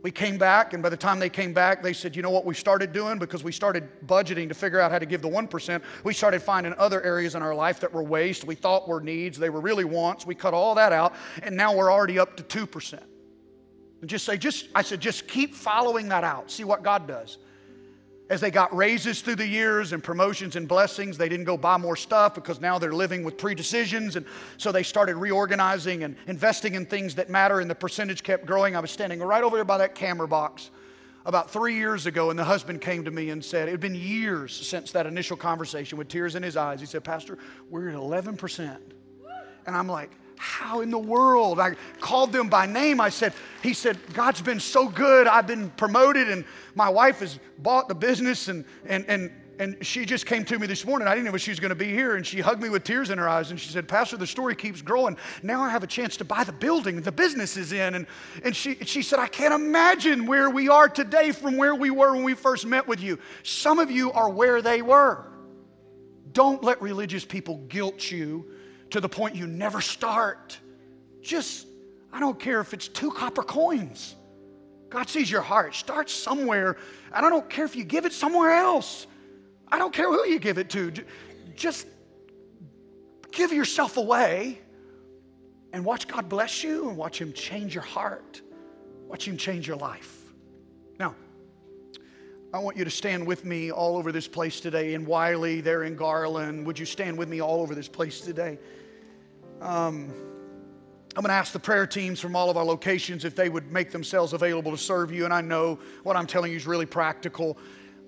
We 0.02 0.12
came 0.12 0.38
back, 0.38 0.74
and 0.74 0.82
by 0.82 0.88
the 0.88 0.98
time 0.98 1.20
they 1.20 1.30
came 1.30 1.52
back, 1.52 1.84
they 1.84 1.92
said, 1.92 2.16
You 2.16 2.22
know 2.22 2.30
what 2.30 2.46
we 2.46 2.56
started 2.56 2.94
doing? 2.94 3.20
Because 3.20 3.44
we 3.44 3.52
started 3.52 3.90
budgeting 4.06 4.48
to 4.48 4.54
figure 4.54 4.80
out 4.80 4.92
how 4.92 5.00
to 5.00 5.06
give 5.06 5.22
the 5.22 5.28
1%, 5.28 5.82
we 6.06 6.14
started 6.14 6.42
finding 6.42 6.74
other 6.78 7.02
areas 7.04 7.36
in 7.36 7.42
our 7.42 7.54
life 7.54 7.82
that 7.82 7.92
were 7.92 8.04
waste, 8.04 8.46
we 8.46 8.56
thought 8.56 8.88
were 8.88 9.02
needs, 9.02 9.38
they 9.38 9.50
were 9.50 9.60
really 9.60 9.84
wants. 9.84 10.26
We 10.26 10.36
cut 10.36 10.54
all 10.54 10.76
that 10.76 10.94
out, 10.94 11.14
and 11.44 11.56
now 11.56 11.76
we're 11.76 11.92
already 11.92 12.18
up 12.18 12.38
to 12.38 12.44
2%. 12.44 13.00
And 14.02 14.10
just 14.10 14.26
say, 14.26 14.38
just, 14.38 14.70
I 14.74 14.84
said, 14.84 15.02
just 15.02 15.28
keep 15.28 15.54
following 15.54 16.08
that 16.10 16.24
out, 16.24 16.50
see 16.50 16.64
what 16.64 16.82
God 16.82 17.06
does 17.06 17.38
as 18.30 18.42
they 18.42 18.52
got 18.52 18.76
raises 18.76 19.22
through 19.22 19.38
the 19.38 19.48
years 19.48 19.92
and 19.92 20.04
promotions 20.04 20.56
and 20.56 20.68
blessings, 20.68 21.18
they 21.18 21.30
didn't 21.30 21.46
go 21.46 21.58
buy 21.58 21.78
more 21.78 21.96
stuff 21.96 22.36
because 22.36 22.62
now 22.62 22.78
they're 22.78 22.94
living 22.94 23.24
with 23.24 23.38
pre-decisions. 23.38 24.16
And 24.16 24.26
so 24.58 24.72
they 24.72 24.84
started 24.84 25.16
reorganizing 25.16 26.04
and 26.04 26.16
investing 26.28 26.76
in 26.76 26.86
things 26.86 27.16
that 27.16 27.30
matter, 27.30 27.60
and 27.60 27.70
the 27.70 27.76
percentage 27.76 28.22
kept 28.22 28.46
growing. 28.46 28.76
I 28.76 28.80
was 28.80 28.92
standing 28.92 29.20
right 29.20 29.44
over 29.44 29.56
there 29.56 29.66
by 29.66 29.80
that 29.80 29.96
camera 29.96 30.28
box 30.28 30.70
about 31.26 31.50
three 31.50 31.76
years 31.76 32.06
ago, 32.06 32.30
and 32.30 32.38
the 32.38 32.44
husband 32.44 32.82
came 32.82 33.04
to 33.06 33.12
me 33.12 33.32
and 33.32 33.44
said, 33.44 33.68
It 33.68 33.72
had 33.72 33.80
been 33.80 33.96
years 33.96 34.54
since 34.56 34.92
that 34.92 35.08
initial 35.08 35.36
conversation 35.36 35.98
with 35.98 36.08
tears 36.08 36.36
in 36.36 36.44
his 36.44 36.56
eyes. 36.56 36.80
He 36.80 36.86
said, 36.86 37.04
Pastor, 37.04 37.38
we're 37.70 37.90
at 37.90 37.96
11%. 37.96 38.78
And 39.66 39.76
I'm 39.76 39.88
like, 39.88 40.12
how 40.40 40.80
in 40.80 40.90
the 40.90 40.98
world? 40.98 41.60
I 41.60 41.76
called 42.00 42.32
them 42.32 42.48
by 42.48 42.66
name. 42.66 43.02
I 43.02 43.10
said, 43.10 43.34
He 43.62 43.74
said, 43.74 43.98
God's 44.14 44.42
been 44.42 44.62
so 44.62 44.88
good. 44.88 45.28
I've 45.28 45.46
been 45.46 45.70
promoted, 45.72 46.30
and 46.30 46.46
my 46.76 46.88
wife 46.88 47.20
has 47.20 47.38
bought 47.58 47.90
the 47.90 47.94
business, 47.94 48.48
and, 48.48 48.64
and, 48.86 49.04
and, 49.10 49.32
and 49.60 49.86
she 49.86 50.06
just 50.06 50.26
came 50.26 50.46
to 50.46 50.58
me 50.58 50.66
this 50.66 50.86
morning. 50.86 51.10
I 51.10 51.14
didn't 51.14 51.30
know 51.30 51.36
she 51.36 51.52
was 51.52 51.60
going 51.60 51.72
to 51.72 51.76
be 51.76 51.90
here, 51.90 52.16
and 52.16 52.26
she 52.26 52.40
hugged 52.40 52.62
me 52.62 52.70
with 52.70 52.86
tears 52.86 53.10
in 53.10 53.18
her 53.18 53.28
eyes, 53.28 53.52
and 53.52 53.60
she 53.60 53.70
said, 53.70 53.90
Pastor, 53.90 54.16
the 54.16 54.26
story 54.26 54.56
keeps 54.56 54.82
growing. 54.82 55.18
Now 55.44 55.62
I 55.62 55.72
have 55.72 55.84
a 55.84 55.88
chance 55.88 56.16
to 56.18 56.24
buy 56.24 56.46
the 56.46 56.54
building 56.54 57.02
the 57.02 57.12
business 57.12 57.58
is 57.58 57.74
in. 57.74 57.96
And, 57.96 58.08
and 58.42 58.56
she, 58.56 58.76
she 58.76 59.02
said, 59.02 59.20
I 59.20 59.28
can't 59.28 59.54
imagine 59.54 60.26
where 60.26 60.50
we 60.50 60.70
are 60.70 60.88
today 60.88 61.34
from 61.34 61.58
where 61.58 61.76
we 61.76 61.90
were 61.90 62.14
when 62.14 62.24
we 62.24 62.34
first 62.34 62.66
met 62.66 62.88
with 62.88 63.02
you. 63.02 63.20
Some 63.44 63.78
of 63.78 63.92
you 63.92 64.14
are 64.14 64.30
where 64.30 64.62
they 64.62 64.82
were. 64.82 65.26
Don't 66.32 66.64
let 66.64 66.82
religious 66.82 67.26
people 67.26 67.58
guilt 67.68 68.10
you 68.10 68.46
to 68.92 69.00
the 69.00 69.10
point 69.10 69.36
you 69.36 69.48
never 69.48 69.82
start. 69.82 70.58
Just, 71.22 71.68
I 72.12 72.20
don't 72.20 72.40
care 72.40 72.60
if 72.60 72.74
it's 72.74 72.88
two 72.88 73.12
copper 73.12 73.44
coins. 73.44 74.16
God 74.90 75.08
sees 75.08 75.30
your 75.30 75.42
heart. 75.42 75.76
Start 75.76 76.10
somewhere. 76.10 76.78
And 77.14 77.26
I 77.26 77.30
don't 77.30 77.50
care 77.50 77.66
if 77.66 77.76
you 77.76 77.84
give 77.84 78.06
it 78.06 78.14
somewhere 78.14 78.52
else. 78.52 79.06
I 79.72 79.78
don't 79.78 79.94
care 79.94 80.08
who 80.08 80.28
you 80.28 80.40
give 80.40 80.58
it 80.58 80.70
to. 80.72 80.92
Just 81.56 81.86
give 83.32 83.54
yourself 83.54 83.98
away 83.98 84.60
and 85.74 85.86
watch 85.86 86.08
God 86.08 86.28
bless 86.28 86.64
you 86.64 86.90
and 86.90 86.98
watch 86.98 87.22
Him 87.22 87.34
change 87.34 87.76
your 87.76 87.84
heart. 87.84 88.42
Watch 89.08 89.28
Him 89.28 89.38
change 89.38 89.68
your 89.68 89.78
life. 89.78 90.19
I 92.52 92.58
want 92.58 92.78
you 92.78 92.84
to 92.84 92.90
stand 92.90 93.28
with 93.28 93.46
me 93.46 93.70
all 93.72 93.96
over 93.96 94.12
this 94.12 94.28
place 94.28 94.60
today 94.60 94.96
in 94.96 95.06
Wylie, 95.06 95.62
there 95.62 95.84
in 95.84 95.96
Garland. 95.96 96.66
Would 96.66 96.80
you 96.80 96.86
stand 96.88 97.16
with 97.16 97.30
me 97.30 97.44
all 97.44 97.62
over 97.62 97.76
this 97.76 97.88
place 97.88 98.22
today? 98.22 98.58
Um, 99.62 100.12
I'm 101.16 101.22
going 101.22 101.28
to 101.28 101.34
ask 101.34 101.54
the 101.54 101.60
prayer 101.60 101.86
teams 101.86 102.20
from 102.20 102.36
all 102.36 102.50
of 102.50 102.58
our 102.58 102.64
locations 102.64 103.24
if 103.24 103.36
they 103.36 103.50
would 103.50 103.72
make 103.72 103.92
themselves 103.92 104.34
available 104.34 104.72
to 104.72 104.80
serve 104.80 105.12
you. 105.12 105.26
And 105.26 105.34
I 105.34 105.42
know 105.42 105.78
what 106.02 106.16
I'm 106.16 106.26
telling 106.26 106.50
you 106.50 106.58
is 106.58 106.66
really 106.66 106.88
practical, 106.88 107.56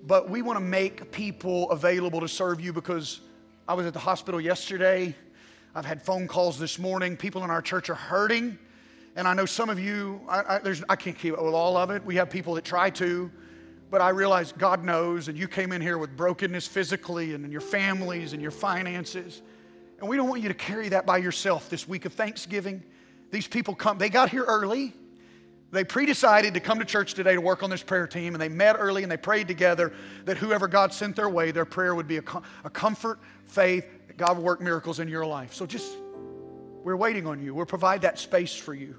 but 0.08 0.28
we 0.28 0.42
want 0.42 0.58
to 0.58 0.64
make 0.64 1.12
people 1.12 1.70
available 1.70 2.18
to 2.18 2.28
serve 2.28 2.60
you 2.60 2.72
because 2.72 3.20
I 3.68 3.74
was 3.74 3.86
at 3.86 3.92
the 3.92 4.00
hospital 4.00 4.40
yesterday. 4.40 5.14
I've 5.72 5.86
had 5.86 6.02
phone 6.02 6.26
calls 6.26 6.58
this 6.58 6.80
morning. 6.80 7.16
People 7.16 7.44
in 7.44 7.50
our 7.50 7.62
church 7.62 7.90
are 7.90 7.94
hurting. 7.94 8.58
And 9.14 9.28
I 9.28 9.34
know 9.34 9.46
some 9.46 9.70
of 9.70 9.78
you, 9.78 10.20
I, 10.28 10.56
I, 10.56 10.74
I 10.88 10.96
can't 10.96 11.16
keep 11.16 11.34
up 11.34 11.44
with 11.44 11.54
all 11.54 11.76
of 11.76 11.90
it. 11.90 12.04
We 12.04 12.16
have 12.16 12.28
people 12.28 12.54
that 12.54 12.64
try 12.64 12.90
to, 12.90 13.30
but 13.92 14.00
I 14.00 14.08
realize 14.08 14.52
God 14.52 14.84
knows, 14.84 15.28
and 15.28 15.36
you 15.36 15.46
came 15.46 15.70
in 15.70 15.82
here 15.82 15.98
with 15.98 16.16
brokenness 16.16 16.66
physically 16.66 17.34
and 17.34 17.44
in 17.44 17.52
your 17.52 17.60
families 17.60 18.32
and 18.32 18.40
your 18.40 18.50
finances. 18.50 19.42
And 20.00 20.08
we 20.08 20.16
don't 20.16 20.30
want 20.30 20.40
you 20.40 20.48
to 20.48 20.54
carry 20.54 20.88
that 20.88 21.04
by 21.04 21.18
yourself 21.18 21.68
this 21.68 21.86
week 21.86 22.06
of 22.06 22.14
Thanksgiving. 22.14 22.82
These 23.30 23.48
people 23.48 23.74
come, 23.74 23.98
they 23.98 24.08
got 24.08 24.30
here 24.30 24.44
early. 24.44 24.94
They 25.72 25.84
pre 25.84 26.06
decided 26.06 26.54
to 26.54 26.60
come 26.60 26.78
to 26.78 26.86
church 26.86 27.12
today 27.12 27.34
to 27.34 27.42
work 27.42 27.62
on 27.62 27.68
this 27.68 27.82
prayer 27.82 28.06
team, 28.06 28.34
and 28.34 28.40
they 28.40 28.48
met 28.48 28.76
early 28.78 29.02
and 29.02 29.12
they 29.12 29.18
prayed 29.18 29.46
together 29.46 29.92
that 30.24 30.38
whoever 30.38 30.68
God 30.68 30.94
sent 30.94 31.14
their 31.14 31.28
way, 31.28 31.50
their 31.50 31.66
prayer 31.66 31.94
would 31.94 32.08
be 32.08 32.16
a, 32.16 32.24
a 32.64 32.70
comfort, 32.70 33.18
faith, 33.44 33.84
that 34.06 34.16
God 34.16 34.38
would 34.38 34.42
work 34.42 34.62
miracles 34.62 35.00
in 35.00 35.08
your 35.08 35.26
life. 35.26 35.52
So 35.52 35.66
just, 35.66 35.98
we're 36.82 36.96
waiting 36.96 37.26
on 37.26 37.42
you. 37.42 37.54
We'll 37.54 37.66
provide 37.66 38.00
that 38.02 38.18
space 38.18 38.54
for 38.54 38.72
you 38.72 38.96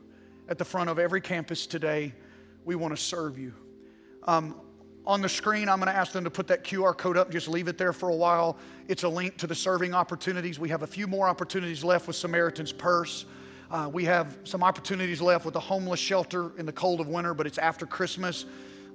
at 0.47 0.59
the 0.59 0.65
front 0.65 0.91
of 0.91 0.99
every 0.99 1.19
campus 1.19 1.65
today. 1.65 2.13
We 2.63 2.75
want 2.75 2.95
to 2.95 3.01
serve 3.01 3.39
you. 3.39 3.55
Um, 4.25 4.55
on 5.05 5.21
the 5.21 5.29
screen, 5.29 5.67
I'm 5.67 5.79
going 5.79 5.91
to 5.91 5.97
ask 5.97 6.13
them 6.13 6.23
to 6.23 6.29
put 6.29 6.47
that 6.47 6.63
QR 6.63 6.97
code 6.97 7.17
up, 7.17 7.29
just 7.29 7.47
leave 7.47 7.67
it 7.67 7.77
there 7.77 7.91
for 7.91 8.09
a 8.09 8.15
while. 8.15 8.57
It's 8.87 9.03
a 9.03 9.09
link 9.09 9.37
to 9.37 9.47
the 9.47 9.55
serving 9.55 9.93
opportunities. 9.93 10.59
We 10.59 10.69
have 10.69 10.83
a 10.83 10.87
few 10.87 11.07
more 11.07 11.27
opportunities 11.27 11.83
left 11.83 12.07
with 12.07 12.15
Samaritan's 12.15 12.71
Purse. 12.71 13.25
Uh, 13.69 13.89
we 13.91 14.05
have 14.05 14.37
some 14.43 14.63
opportunities 14.63 15.21
left 15.21 15.45
with 15.45 15.55
the 15.55 15.59
homeless 15.59 15.99
shelter 15.99 16.57
in 16.57 16.65
the 16.65 16.71
cold 16.71 17.01
of 17.01 17.07
winter, 17.07 17.33
but 17.33 17.47
it's 17.47 17.57
after 17.57 17.85
Christmas. 17.85 18.45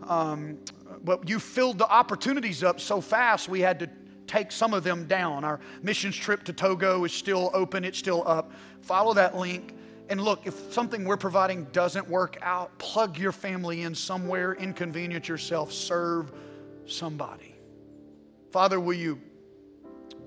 Um, 0.06 0.58
but 1.04 1.28
you 1.28 1.38
filled 1.38 1.78
the 1.78 1.88
opportunities 1.88 2.62
up 2.62 2.80
so 2.80 3.00
fast, 3.00 3.48
we 3.48 3.60
had 3.60 3.78
to 3.80 3.90
take 4.26 4.52
some 4.52 4.72
of 4.72 4.84
them 4.84 5.06
down. 5.06 5.44
Our 5.44 5.60
missions 5.82 6.16
trip 6.16 6.44
to 6.44 6.52
Togo 6.52 7.04
is 7.04 7.12
still 7.12 7.50
open, 7.52 7.84
it's 7.84 7.98
still 7.98 8.22
up. 8.26 8.52
Follow 8.82 9.12
that 9.14 9.36
link 9.36 9.74
and 10.08 10.20
look, 10.20 10.46
if 10.46 10.72
something 10.72 11.04
we're 11.04 11.18
providing 11.18 11.64
doesn't 11.64 12.08
work 12.08 12.38
out, 12.40 12.76
plug 12.78 13.18
your 13.18 13.32
family 13.32 13.82
in 13.82 13.94
somewhere, 13.94 14.54
inconvenience 14.54 15.28
yourself, 15.28 15.70
serve 15.70 16.32
somebody. 16.86 17.54
Father, 18.50 18.80
will 18.80 18.94
you 18.94 19.20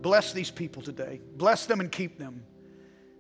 bless 0.02 0.34
these 0.34 0.52
people 0.52 0.84
today? 0.84 1.20
Bless 1.36 1.66
them 1.66 1.80
and 1.80 1.92
keep 1.92 2.20
them. 2.20 2.44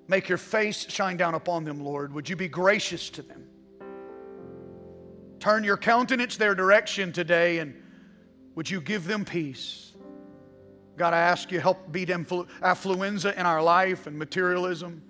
Make 0.07 0.29
your 0.29 0.37
face 0.37 0.87
shine 0.87 1.17
down 1.17 1.33
upon 1.33 1.63
them, 1.63 1.83
Lord. 1.83 2.13
Would 2.13 2.29
you 2.29 2.35
be 2.35 2.47
gracious 2.47 3.09
to 3.11 3.23
them? 3.23 3.47
Turn 5.39 5.63
your 5.63 5.77
countenance 5.77 6.37
their 6.37 6.53
direction 6.53 7.11
today 7.11 7.57
and 7.57 7.75
would 8.53 8.69
you 8.69 8.81
give 8.81 9.07
them 9.07 9.25
peace? 9.25 9.93
God, 10.97 11.15
I 11.15 11.19
ask 11.19 11.51
you, 11.51 11.59
help 11.59 11.91
beat 11.91 12.09
influ- 12.09 12.47
affluenza 12.61 13.35
in 13.35 13.47
our 13.47 13.63
life 13.63 14.05
and 14.05 14.19
materialism 14.19 15.01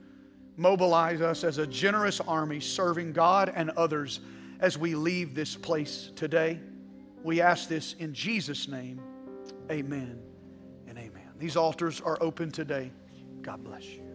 mobilize 0.62 1.22
us 1.22 1.44
as 1.44 1.58
a 1.58 1.66
generous 1.66 2.20
army 2.22 2.60
serving 2.60 3.14
God 3.14 3.52
and 3.54 3.72
others 3.72 4.20
as 4.60 4.78
we 4.78 4.94
leave 4.94 5.34
this 5.34 5.56
place 5.56 6.12
today. 6.16 6.60
We 7.24 7.42
ask 7.42 7.68
this 7.68 7.94
in 7.94 8.14
Jesus' 8.14 8.68
name. 8.68 9.02
Amen 9.72 10.20
and 10.88 10.98
amen. 10.98 11.30
These 11.40 11.58
altars 11.58 12.00
are 12.00 12.18
open 12.22 12.52
today. 12.52 12.92
God 13.42 13.64
bless 13.64 13.86
you. 13.86 14.11